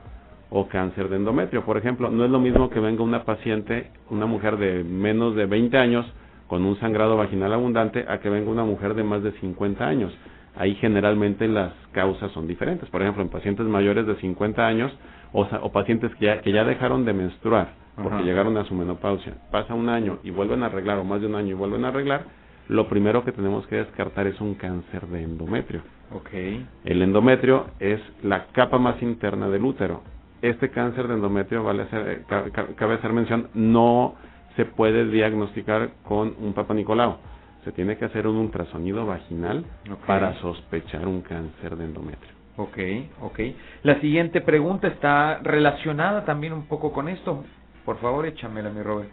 [0.50, 1.66] o cáncer de endometrio.
[1.66, 5.46] Por ejemplo, no es lo mismo que venga una paciente, una mujer de menos de
[5.46, 6.06] 20 años,
[6.48, 10.12] con un sangrado vaginal abundante a que venga una mujer de más de 50 años.
[10.56, 12.90] Ahí generalmente las causas son diferentes.
[12.90, 14.92] Por ejemplo, en pacientes mayores de 50 años
[15.32, 19.34] o, o pacientes que ya, que ya dejaron de menstruar porque llegaron a su menopausia,
[19.52, 21.90] pasa un año y vuelven a arreglar, o más de un año y vuelven a
[21.90, 22.24] arreglar,
[22.70, 25.82] lo primero que tenemos que descartar es un cáncer de endometrio.
[26.12, 26.66] Okay.
[26.86, 30.02] El endometrio es la capa más interna del útero.
[30.42, 34.16] Este cáncer de endometrio, vale hacer, eh, cabe hacer mención, no
[34.56, 37.18] se puede diagnosticar con un Papa Nicolau.
[37.64, 39.66] Se tiene que hacer un ultrasonido vaginal
[40.08, 42.34] para sospechar un cáncer de endometrio.
[42.56, 42.78] Ok,
[43.22, 43.40] ok.
[43.84, 47.44] La siguiente pregunta está relacionada también un poco con esto.
[47.84, 49.10] Por favor, échamela, mi Robert.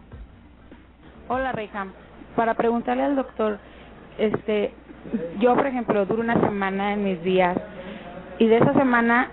[1.29, 1.93] Hola, Reyham.
[2.37, 3.59] Para preguntarle al doctor,
[4.19, 4.73] este,
[5.41, 7.57] yo, por ejemplo, duro una semana en mis días
[8.39, 9.31] y de esa semana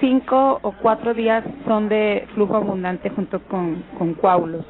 [0.00, 4.64] cinco o cuatro días son de flujo abundante junto con, con coágulos.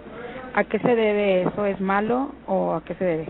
[0.54, 1.64] ¿A qué se debe eso?
[1.64, 3.28] ¿Es malo o a qué se debe?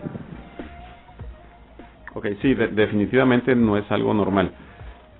[2.15, 4.51] Ok, sí, definitivamente no es algo normal.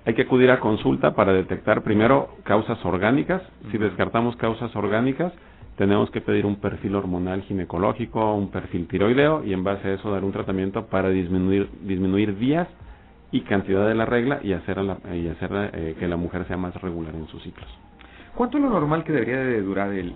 [0.04, 3.40] Hay que acudir a consulta para detectar primero causas orgánicas.
[3.70, 5.32] Si descartamos causas orgánicas,
[5.76, 10.10] tenemos que pedir un perfil hormonal ginecológico, un perfil tiroideo y en base a eso
[10.10, 12.68] dar un tratamiento para disminuir, disminuir días
[13.30, 14.78] y cantidad de la regla y hacer,
[15.14, 17.68] y hacer eh, que la mujer sea más regular en sus ciclos.
[18.34, 20.14] ¿Cuánto es lo normal que debería de durar el,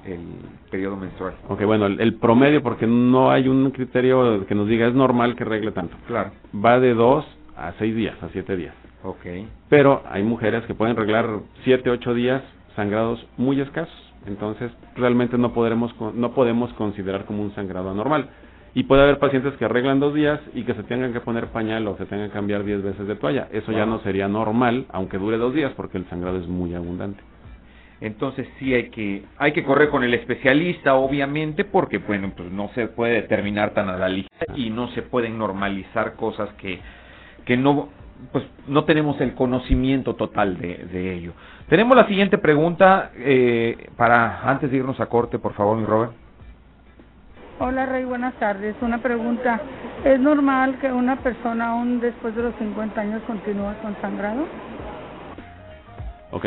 [0.71, 1.35] periodo menstrual?
[1.49, 5.45] Ok, bueno, el, promedio, porque no hay un criterio que nos diga es normal que
[5.45, 5.97] regle tanto.
[6.07, 6.31] Claro.
[6.55, 8.75] Va de 2 a 6 días, a 7 días.
[9.03, 9.27] Ok.
[9.69, 11.29] Pero hay mujeres que pueden reglar
[11.65, 12.43] 7, 8 días
[12.75, 18.29] sangrados muy escasos entonces, realmente no podremos no podemos considerar como un sangrado anormal.
[18.75, 21.89] Y puede haber pacientes que arreglan dos días y que se tengan que poner pañal
[21.89, 23.49] o se tengan que cambiar diez veces de toalla.
[23.51, 27.23] Eso ya no sería normal, aunque dure dos días, porque el sangrado es muy abundante.
[28.03, 32.69] Entonces sí hay que hay que correr con el especialista, obviamente, porque bueno, pues no
[32.75, 36.79] se puede determinar tan a la lista y no se pueden normalizar cosas que
[37.47, 37.89] que no
[38.33, 41.33] pues no tenemos el conocimiento total de, de ello.
[41.69, 46.13] Tenemos la siguiente pregunta eh, para antes de irnos a corte, por favor, mi Robert.
[47.59, 48.77] Hola Rey, buenas tardes.
[48.83, 49.61] Una pregunta.
[50.05, 54.47] ¿Es normal que una persona aún después de los 50 años continúe con sangrado?
[56.31, 56.47] Ok.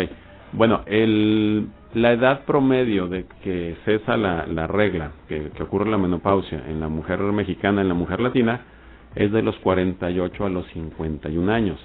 [0.54, 5.98] Bueno, el, la edad promedio de que cesa la, la regla, que, que ocurre la
[5.98, 8.62] menopausia en la mujer mexicana, en la mujer latina,
[9.16, 11.80] es de los 48 a los 51 años.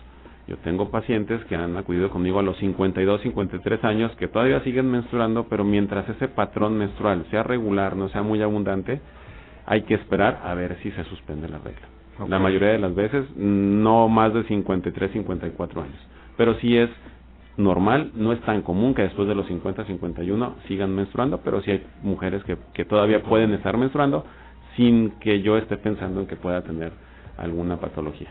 [0.46, 4.90] Yo tengo pacientes que han acudido conmigo a los 52, 53 años que todavía siguen
[4.90, 9.00] menstruando, pero mientras ese patrón menstrual sea regular, no sea muy abundante,
[9.64, 11.88] hay que esperar a ver si se suspende la regla.
[12.28, 15.98] La mayoría de las veces no más de 53, 54 años.
[16.37, 16.90] Pero si es
[17.57, 21.70] normal, no es tan común que después de los 50, 51 sigan menstruando, pero sí
[21.70, 24.24] hay mujeres que, que todavía pueden estar menstruando
[24.76, 26.92] sin que yo esté pensando en que pueda tener
[27.38, 28.30] alguna patología.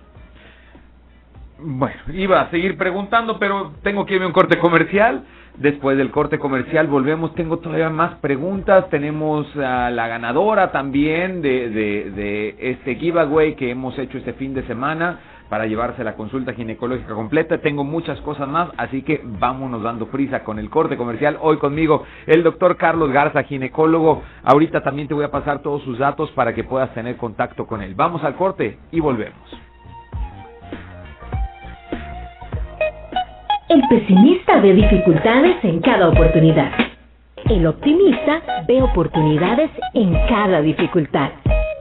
[1.65, 5.23] Bueno, iba a seguir preguntando, pero tengo que irme a un corte comercial.
[5.55, 8.89] Después del corte comercial volvemos, tengo todavía más preguntas.
[8.89, 14.53] Tenemos a la ganadora también de, de, de este giveaway que hemos hecho este fin
[14.53, 17.59] de semana para llevarse la consulta ginecológica completa.
[17.59, 21.37] Tengo muchas cosas más, así que vámonos dando prisa con el corte comercial.
[21.39, 24.21] Hoy conmigo el doctor Carlos Garza, ginecólogo.
[24.43, 27.81] Ahorita también te voy a pasar todos sus datos para que puedas tener contacto con
[27.81, 27.95] él.
[27.95, 29.72] Vamos al corte y volvemos.
[33.73, 36.71] El pesimista ve dificultades en cada oportunidad.
[37.49, 41.31] El optimista ve oportunidades en cada dificultad.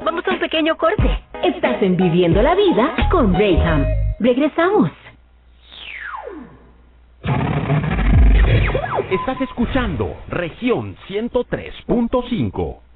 [0.03, 1.23] Vamos a un pequeño corte.
[1.43, 3.85] Estás en Viviendo la Vida con Rayham.
[4.21, 4.91] Regresamos.
[9.11, 12.92] Estás escuchando región 103.5.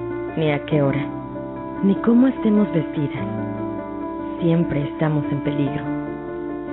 [0.37, 1.05] ni a qué hora,
[1.83, 3.25] ni cómo estemos vestidas.
[4.41, 5.83] Siempre estamos en peligro.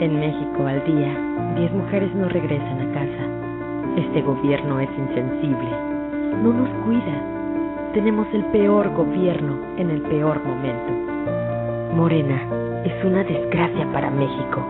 [0.00, 1.12] En México al día,
[1.56, 3.96] 10 mujeres no regresan a casa.
[3.96, 5.70] Este gobierno es insensible.
[6.42, 7.90] No nos cuida.
[7.94, 11.96] Tenemos el peor gobierno en el peor momento.
[11.96, 12.40] Morena
[12.84, 14.64] es una desgracia para México.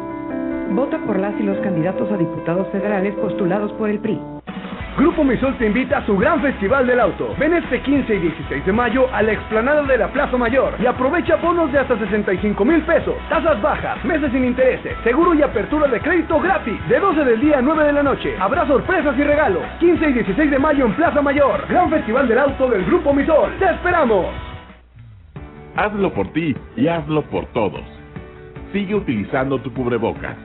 [0.70, 4.18] Vota por las y los candidatos a diputados federales postulados por el PRI.
[4.99, 7.32] Grupo Misol te invita a su gran festival del auto.
[7.38, 10.86] Ven este 15 y 16 de mayo a la explanada de la Plaza Mayor y
[10.86, 15.86] aprovecha bonos de hasta 65 mil pesos, tasas bajas, meses sin intereses, seguro y apertura
[15.86, 16.74] de crédito gratis.
[16.88, 18.34] De 12 del día a 9 de la noche.
[18.40, 19.62] Habrá sorpresas y regalos.
[19.78, 21.64] 15 y 16 de mayo en Plaza Mayor.
[21.68, 23.53] Gran festival del auto del Grupo Misol.
[23.61, 24.26] ¡Te esperamos!
[25.76, 27.84] Hazlo por ti y hazlo por todos.
[28.72, 30.36] Sigue utilizando tu cubrebocas.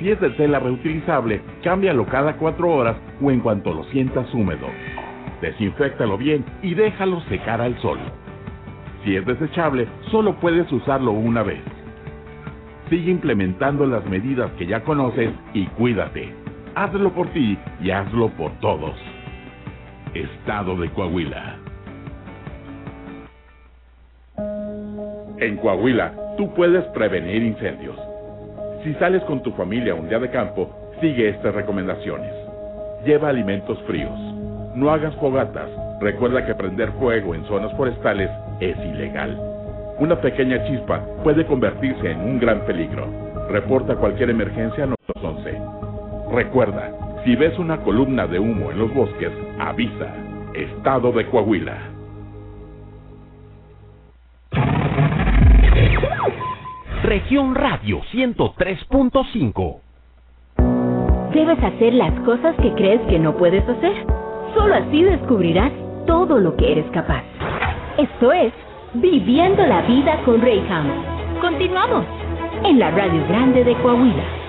[0.00, 4.66] Si es de tela reutilizable, cámbialo cada cuatro horas o en cuanto lo sientas húmedo.
[5.42, 7.98] Desinféctalo bien y déjalo secar al sol.
[9.04, 11.60] Si es desechable, solo puedes usarlo una vez.
[12.88, 16.32] Sigue implementando las medidas que ya conoces y cuídate.
[16.74, 18.96] Hazlo por ti y hazlo por todos.
[20.14, 21.58] Estado de Coahuila.
[25.38, 28.09] En Coahuila, tú puedes prevenir incendios.
[28.82, 30.70] Si sales con tu familia un día de campo,
[31.02, 32.32] sigue estas recomendaciones.
[33.04, 34.18] Lleva alimentos fríos.
[34.74, 35.68] No hagas fogatas.
[36.00, 39.38] Recuerda que prender fuego en zonas forestales es ilegal.
[39.98, 43.06] Una pequeña chispa puede convertirse en un gran peligro.
[43.50, 45.60] Reporta cualquier emergencia a 911.
[46.32, 46.90] Recuerda,
[47.22, 50.08] si ves una columna de humo en los bosques, avisa.
[50.54, 51.99] Estado de Coahuila.
[57.10, 59.80] Región Radio 103.5.
[61.34, 64.06] Debes hacer las cosas que crees que no puedes hacer.
[64.54, 65.72] Solo así descubrirás
[66.06, 67.24] todo lo que eres capaz.
[67.98, 68.52] Esto es
[68.94, 70.86] Viviendo la Vida con Rayham.
[71.40, 72.06] Continuamos
[72.62, 74.39] en la Radio Grande de Coahuila.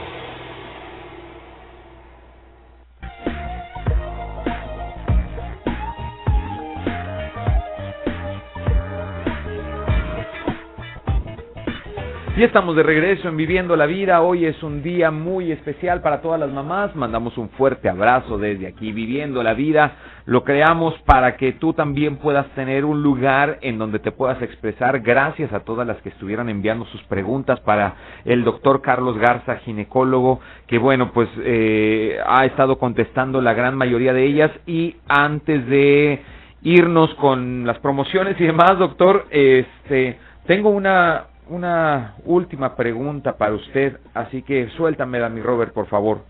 [12.37, 14.21] Y estamos de regreso en Viviendo la Vida.
[14.21, 16.95] Hoy es un día muy especial para todas las mamás.
[16.95, 19.97] Mandamos un fuerte abrazo desde aquí, Viviendo la Vida.
[20.25, 25.01] Lo creamos para que tú también puedas tener un lugar en donde te puedas expresar.
[25.01, 30.39] Gracias a todas las que estuvieron enviando sus preguntas para el doctor Carlos Garza, ginecólogo,
[30.67, 34.51] que bueno, pues eh, ha estado contestando la gran mayoría de ellas.
[34.65, 36.21] Y antes de
[36.63, 40.17] irnos con las promociones y demás, doctor, este,
[40.47, 46.23] tengo una una última pregunta para usted, así que suéltamela, mi Robert, por favor.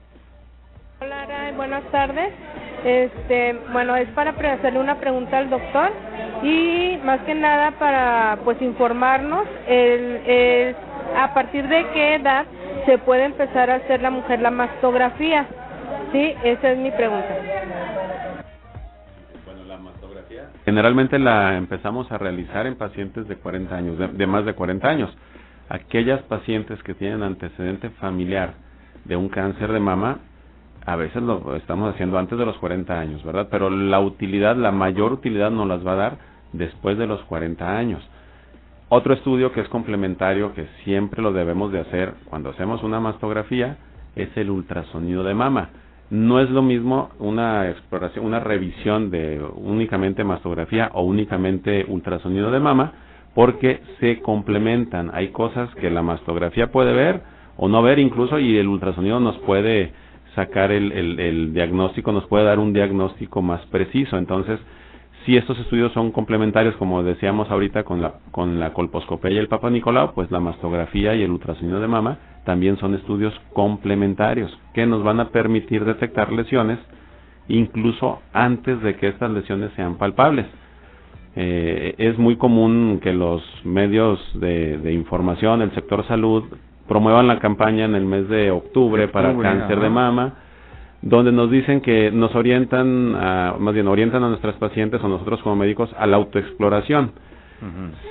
[1.00, 2.34] Hola, buenas tardes.
[2.84, 5.92] Este, bueno, es para hacerle una pregunta al doctor
[6.42, 10.76] y más que nada para pues informarnos el,
[11.16, 12.46] a partir de qué edad
[12.88, 15.46] se puede empezar a hacer la mujer la mastografía.
[16.12, 17.36] Sí, esa es mi pregunta.
[20.66, 25.18] Generalmente la empezamos a realizar en pacientes de 40 años, de, más de 40 años.
[25.70, 28.54] Aquellas pacientes que tienen antecedente familiar
[29.06, 30.20] de un cáncer de mama,
[30.86, 33.48] a veces lo estamos haciendo antes de los 40 años, ¿verdad?
[33.50, 36.18] Pero la utilidad, la mayor utilidad nos las va a dar
[36.54, 38.08] después de los 40 años.
[38.90, 43.78] Otro estudio que es complementario, que siempre lo debemos de hacer cuando hacemos una mastografía,
[44.16, 45.70] es el ultrasonido de mama
[46.12, 52.60] no es lo mismo una exploración, una revisión de únicamente mastografía o únicamente ultrasonido de
[52.60, 52.92] mama,
[53.34, 55.10] porque se complementan.
[55.14, 57.22] Hay cosas que la mastografía puede ver
[57.56, 59.94] o no ver incluso y el ultrasonido nos puede
[60.36, 64.18] sacar el, el, diagnóstico, nos puede dar un diagnóstico más preciso.
[64.18, 64.60] Entonces,
[65.26, 69.48] si estos estudios son complementarios, como decíamos ahorita con la, con la colposcopía y el
[69.48, 74.86] Papa Nicolau, pues la mastografía y el ultrasonido de mama también son estudios complementarios que
[74.86, 76.80] nos van a permitir detectar lesiones
[77.48, 80.46] incluso antes de que estas lesiones sean palpables.
[81.36, 86.44] Eh, es muy común que los medios de, información, el sector salud,
[86.88, 90.34] promuevan la campaña en el mes de octubre, para cáncer de mama,
[91.02, 95.42] donde nos dicen que nos orientan, a, más bien orientan a nuestras pacientes o nosotros
[95.42, 97.12] como médicos a la autoexploración.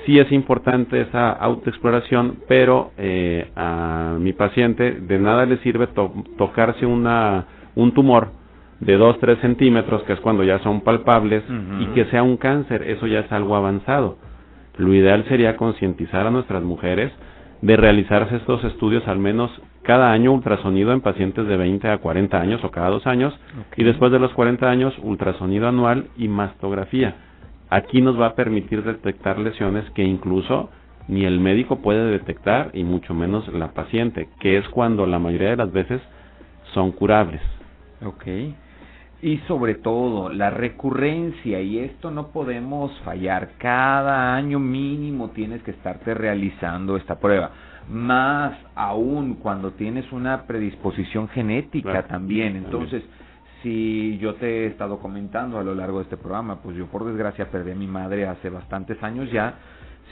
[0.05, 5.87] Sí es importante esa autoexploración, pero eh, a mi paciente de nada le sirve
[6.37, 7.45] tocarse una,
[7.75, 8.29] un tumor
[8.79, 11.43] de 2-3 centímetros, que es cuando ya son palpables,
[11.79, 14.17] y que sea un cáncer, eso ya es algo avanzado.
[14.77, 17.11] Lo ideal sería concientizar a nuestras mujeres
[17.61, 19.51] de realizarse estos estudios al menos
[19.83, 23.33] cada año ultrasonido en pacientes de 20 a 40 años o cada dos años
[23.75, 27.15] y después de los 40 años ultrasonido anual y mastografía.
[27.71, 30.69] Aquí nos va a permitir detectar lesiones que incluso
[31.07, 35.51] ni el médico puede detectar y mucho menos la paciente, que es cuando la mayoría
[35.51, 36.01] de las veces
[36.73, 37.41] son curables.
[38.05, 38.25] Ok.
[39.21, 45.71] Y sobre todo la recurrencia, y esto no podemos fallar, cada año mínimo tienes que
[45.71, 47.51] estarte realizando esta prueba
[47.89, 52.55] más aún cuando tienes una predisposición genética también.
[52.55, 53.03] Entonces,
[53.61, 57.05] si yo te he estado comentando a lo largo de este programa, pues yo por
[57.05, 59.55] desgracia perdí a mi madre hace bastantes años ya.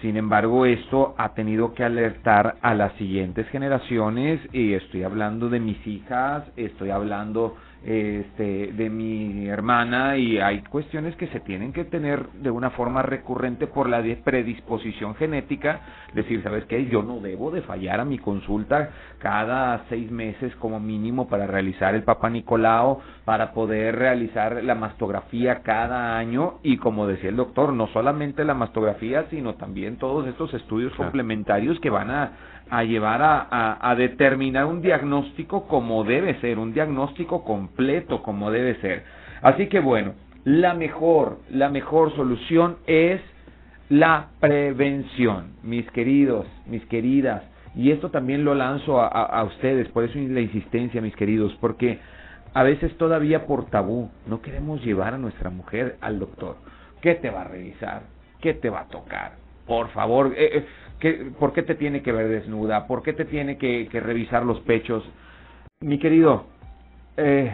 [0.01, 5.59] Sin embargo, esto ha tenido que alertar a las siguientes generaciones y estoy hablando de
[5.59, 11.85] mis hijas, estoy hablando este, de mi hermana y hay cuestiones que se tienen que
[11.85, 15.79] tener de una forma recurrente por la predisposición genética,
[16.13, 16.87] decir, ¿sabes qué?
[16.87, 21.95] Yo no debo de fallar a mi consulta cada seis meses como mínimo para realizar
[21.95, 27.71] el Papa Nicolau, para poder realizar la mastografía cada año y como decía el doctor,
[27.73, 32.31] no solamente la mastografía, sino también todos estos estudios complementarios que van a
[32.69, 37.68] a llevar a, a, determinar un diagnóstico como debe ser, un diagnóstico completo
[38.23, 39.03] como debe ser.
[39.41, 40.13] Así que bueno,
[40.43, 43.21] la mejor, la mejor solución es
[43.89, 47.43] la prevención, mis queridos, mis queridas.
[47.75, 51.99] Y esto también lo lanzo a, ustedes, por eso la insistencia, mis queridos, porque
[52.53, 56.57] a veces todavía por tabú no queremos llevar a nuestra mujer al doctor.
[57.01, 58.01] ¿Qué te va a revisar?
[58.41, 59.33] ¿Qué te va a tocar?
[59.65, 60.65] Por favor, eh, eh
[61.39, 62.85] ¿Por qué te tiene que ver desnuda?
[62.85, 65.03] ¿Por qué te tiene que, revisar los pechos?
[65.79, 66.45] Mi querido,
[67.17, 67.51] eh,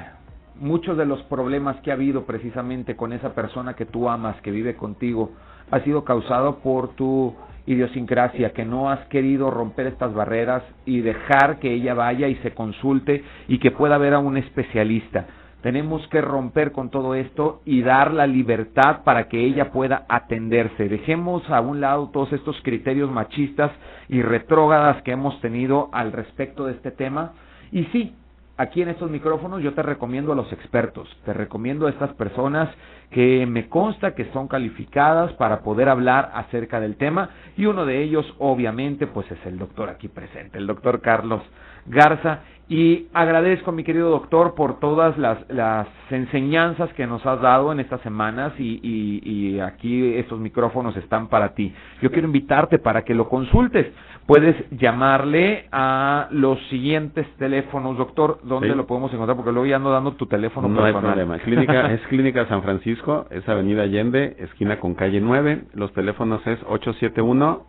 [0.56, 4.52] muchos de los problemas que ha habido precisamente con esa persona que tú amas, que
[4.52, 5.32] vive contigo,
[5.72, 7.36] ha sido causado por tu
[7.66, 12.54] idiosincrasia, que no has querido romper estas barreras y dejar que ella vaya y se
[12.54, 15.26] consulte y que pueda ver a un especialista.
[15.62, 20.88] Tenemos que romper con todo esto y dar la libertad para que ella pueda atenderse.
[20.88, 23.72] Dejemos a un lado todos estos criterios machistas
[24.08, 27.34] y retrógradas que hemos tenido al respecto de este tema.
[27.72, 28.14] Y sí,
[28.58, 32.70] aquí en estos micrófonos yo te recomiendo a los expertos, te recomiendo a estas personas
[33.12, 38.02] que me consta que son calificadas para poder hablar acerca del tema y uno de
[38.02, 41.42] ellos obviamente pues es el doctor aquí presente, el doctor Carlos
[41.86, 47.72] Garza y agradezco, mi querido doctor, por todas las, las enseñanzas que nos has dado
[47.72, 51.72] en estas semanas y, y, aquí estos micrófonos están para ti.
[52.02, 53.94] Yo quiero invitarte para que lo consultes.
[54.26, 58.40] Puedes llamarle a los siguientes teléfonos, doctor.
[58.42, 59.38] ¿Dónde lo podemos encontrar?
[59.38, 61.38] Porque luego ya ando dando tu teléfono no hay problema.
[61.38, 65.66] Clínica, es Clínica San Francisco, es Avenida Allende, esquina con calle 9.
[65.76, 67.64] Los teléfonos es 871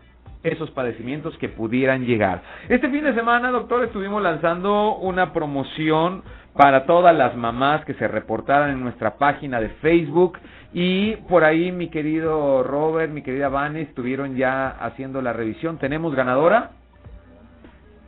[0.43, 2.43] esos padecimientos que pudieran llegar.
[2.68, 6.22] Este fin de semana, doctor, estuvimos lanzando una promoción
[6.55, 10.38] para todas las mamás que se reportaran en nuestra página de Facebook
[10.72, 15.78] y por ahí mi querido Robert, mi querida Vane estuvieron ya haciendo la revisión.
[15.78, 16.72] ¿Tenemos ganadora?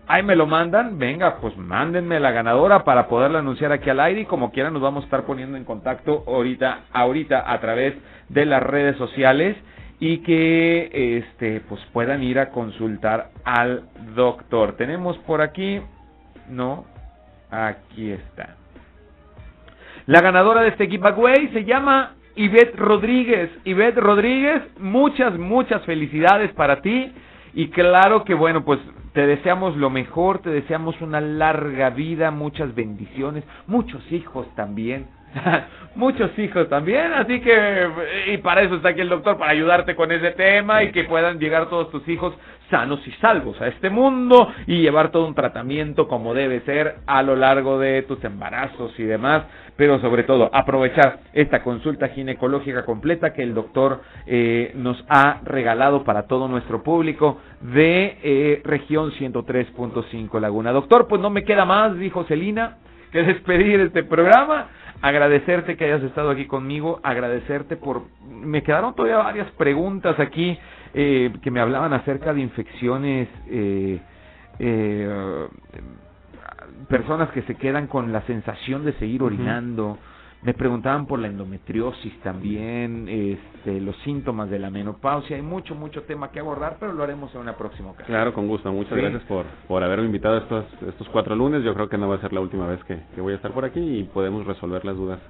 [0.09, 4.23] Ahí me lo mandan, venga, pues mándenme la ganadora para poderla anunciar aquí al aire
[4.23, 7.95] y como quieran nos vamos a estar poniendo en contacto ahorita, ahorita a través
[8.29, 9.57] de las redes sociales
[10.03, 13.85] y que este pues puedan ir a consultar al
[14.17, 14.73] doctor.
[14.73, 15.81] Tenemos por aquí,
[16.51, 16.87] no,
[17.53, 18.57] aquí está.
[20.07, 23.49] La ganadora de este giveaway se llama Ivette Rodríguez.
[23.63, 27.13] Ivette Rodríguez, muchas, muchas felicidades para ti.
[27.55, 28.81] Y claro que bueno, pues
[29.13, 35.07] te deseamos lo mejor, te deseamos una larga vida, muchas bendiciones, muchos hijos también.
[35.95, 37.89] muchos hijos también, así que
[38.33, 41.39] y para eso está aquí el doctor para ayudarte con ese tema y que puedan
[41.39, 42.35] llegar todos tus hijos
[42.71, 47.23] sanos y salvos a este mundo y llevar todo un tratamiento como debe ser a
[47.23, 49.45] lo largo de tus embarazos y demás,
[49.77, 56.03] pero sobre todo aprovechar esta consulta ginecológica completa que el doctor eh, nos ha regalado
[56.03, 60.73] para todo nuestro público de eh, región 103.5 Laguna.
[60.73, 62.79] Doctor, pues no me queda más, dijo Celina,
[63.13, 64.69] que despedir este programa
[65.03, 68.05] agradecerte que hayas estado aquí conmigo, agradecerte por...
[68.25, 70.57] Me quedaron todavía varias preguntas aquí
[70.95, 74.01] eh, que me hablaban acerca de infecciones, eh,
[74.61, 75.49] eh,
[76.89, 79.99] personas que se quedan con la sensación de seguir orinando.
[80.43, 85.37] Me preguntaban por la endometriosis también, este, los síntomas de la menopausia.
[85.37, 88.09] Hay mucho, mucho tema que abordar, pero lo haremos en una próxima ocasión.
[88.09, 88.73] Claro, con gusto.
[88.73, 91.63] Muchas gracias por, por haberme invitado estos, estos cuatro lunes.
[91.63, 93.53] Yo creo que no va a ser la última vez que, que voy a estar
[93.53, 95.21] por aquí y podemos resolver las dudas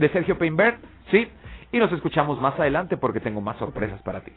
[0.09, 0.77] Sergio, de.
[1.11, 1.29] Sí
[1.73, 4.31] y nos escuchamos más adelante porque tengo más sorpresas para ti.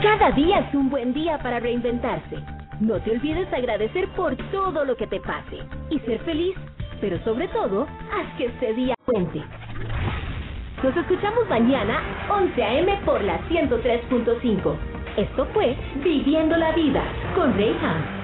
[0.00, 2.38] Cada día es un buen día para reinventarse.
[2.80, 5.58] No te olvides agradecer por todo lo que te pase
[5.90, 6.56] y ser feliz,
[7.00, 9.42] pero sobre todo, haz que este día cuente.
[10.82, 12.00] Nos escuchamos mañana,
[12.30, 13.00] 11 a.m.
[13.04, 14.76] por la 103.5.
[15.16, 17.02] Esto fue Viviendo la Vida
[17.34, 18.15] con Reyhan.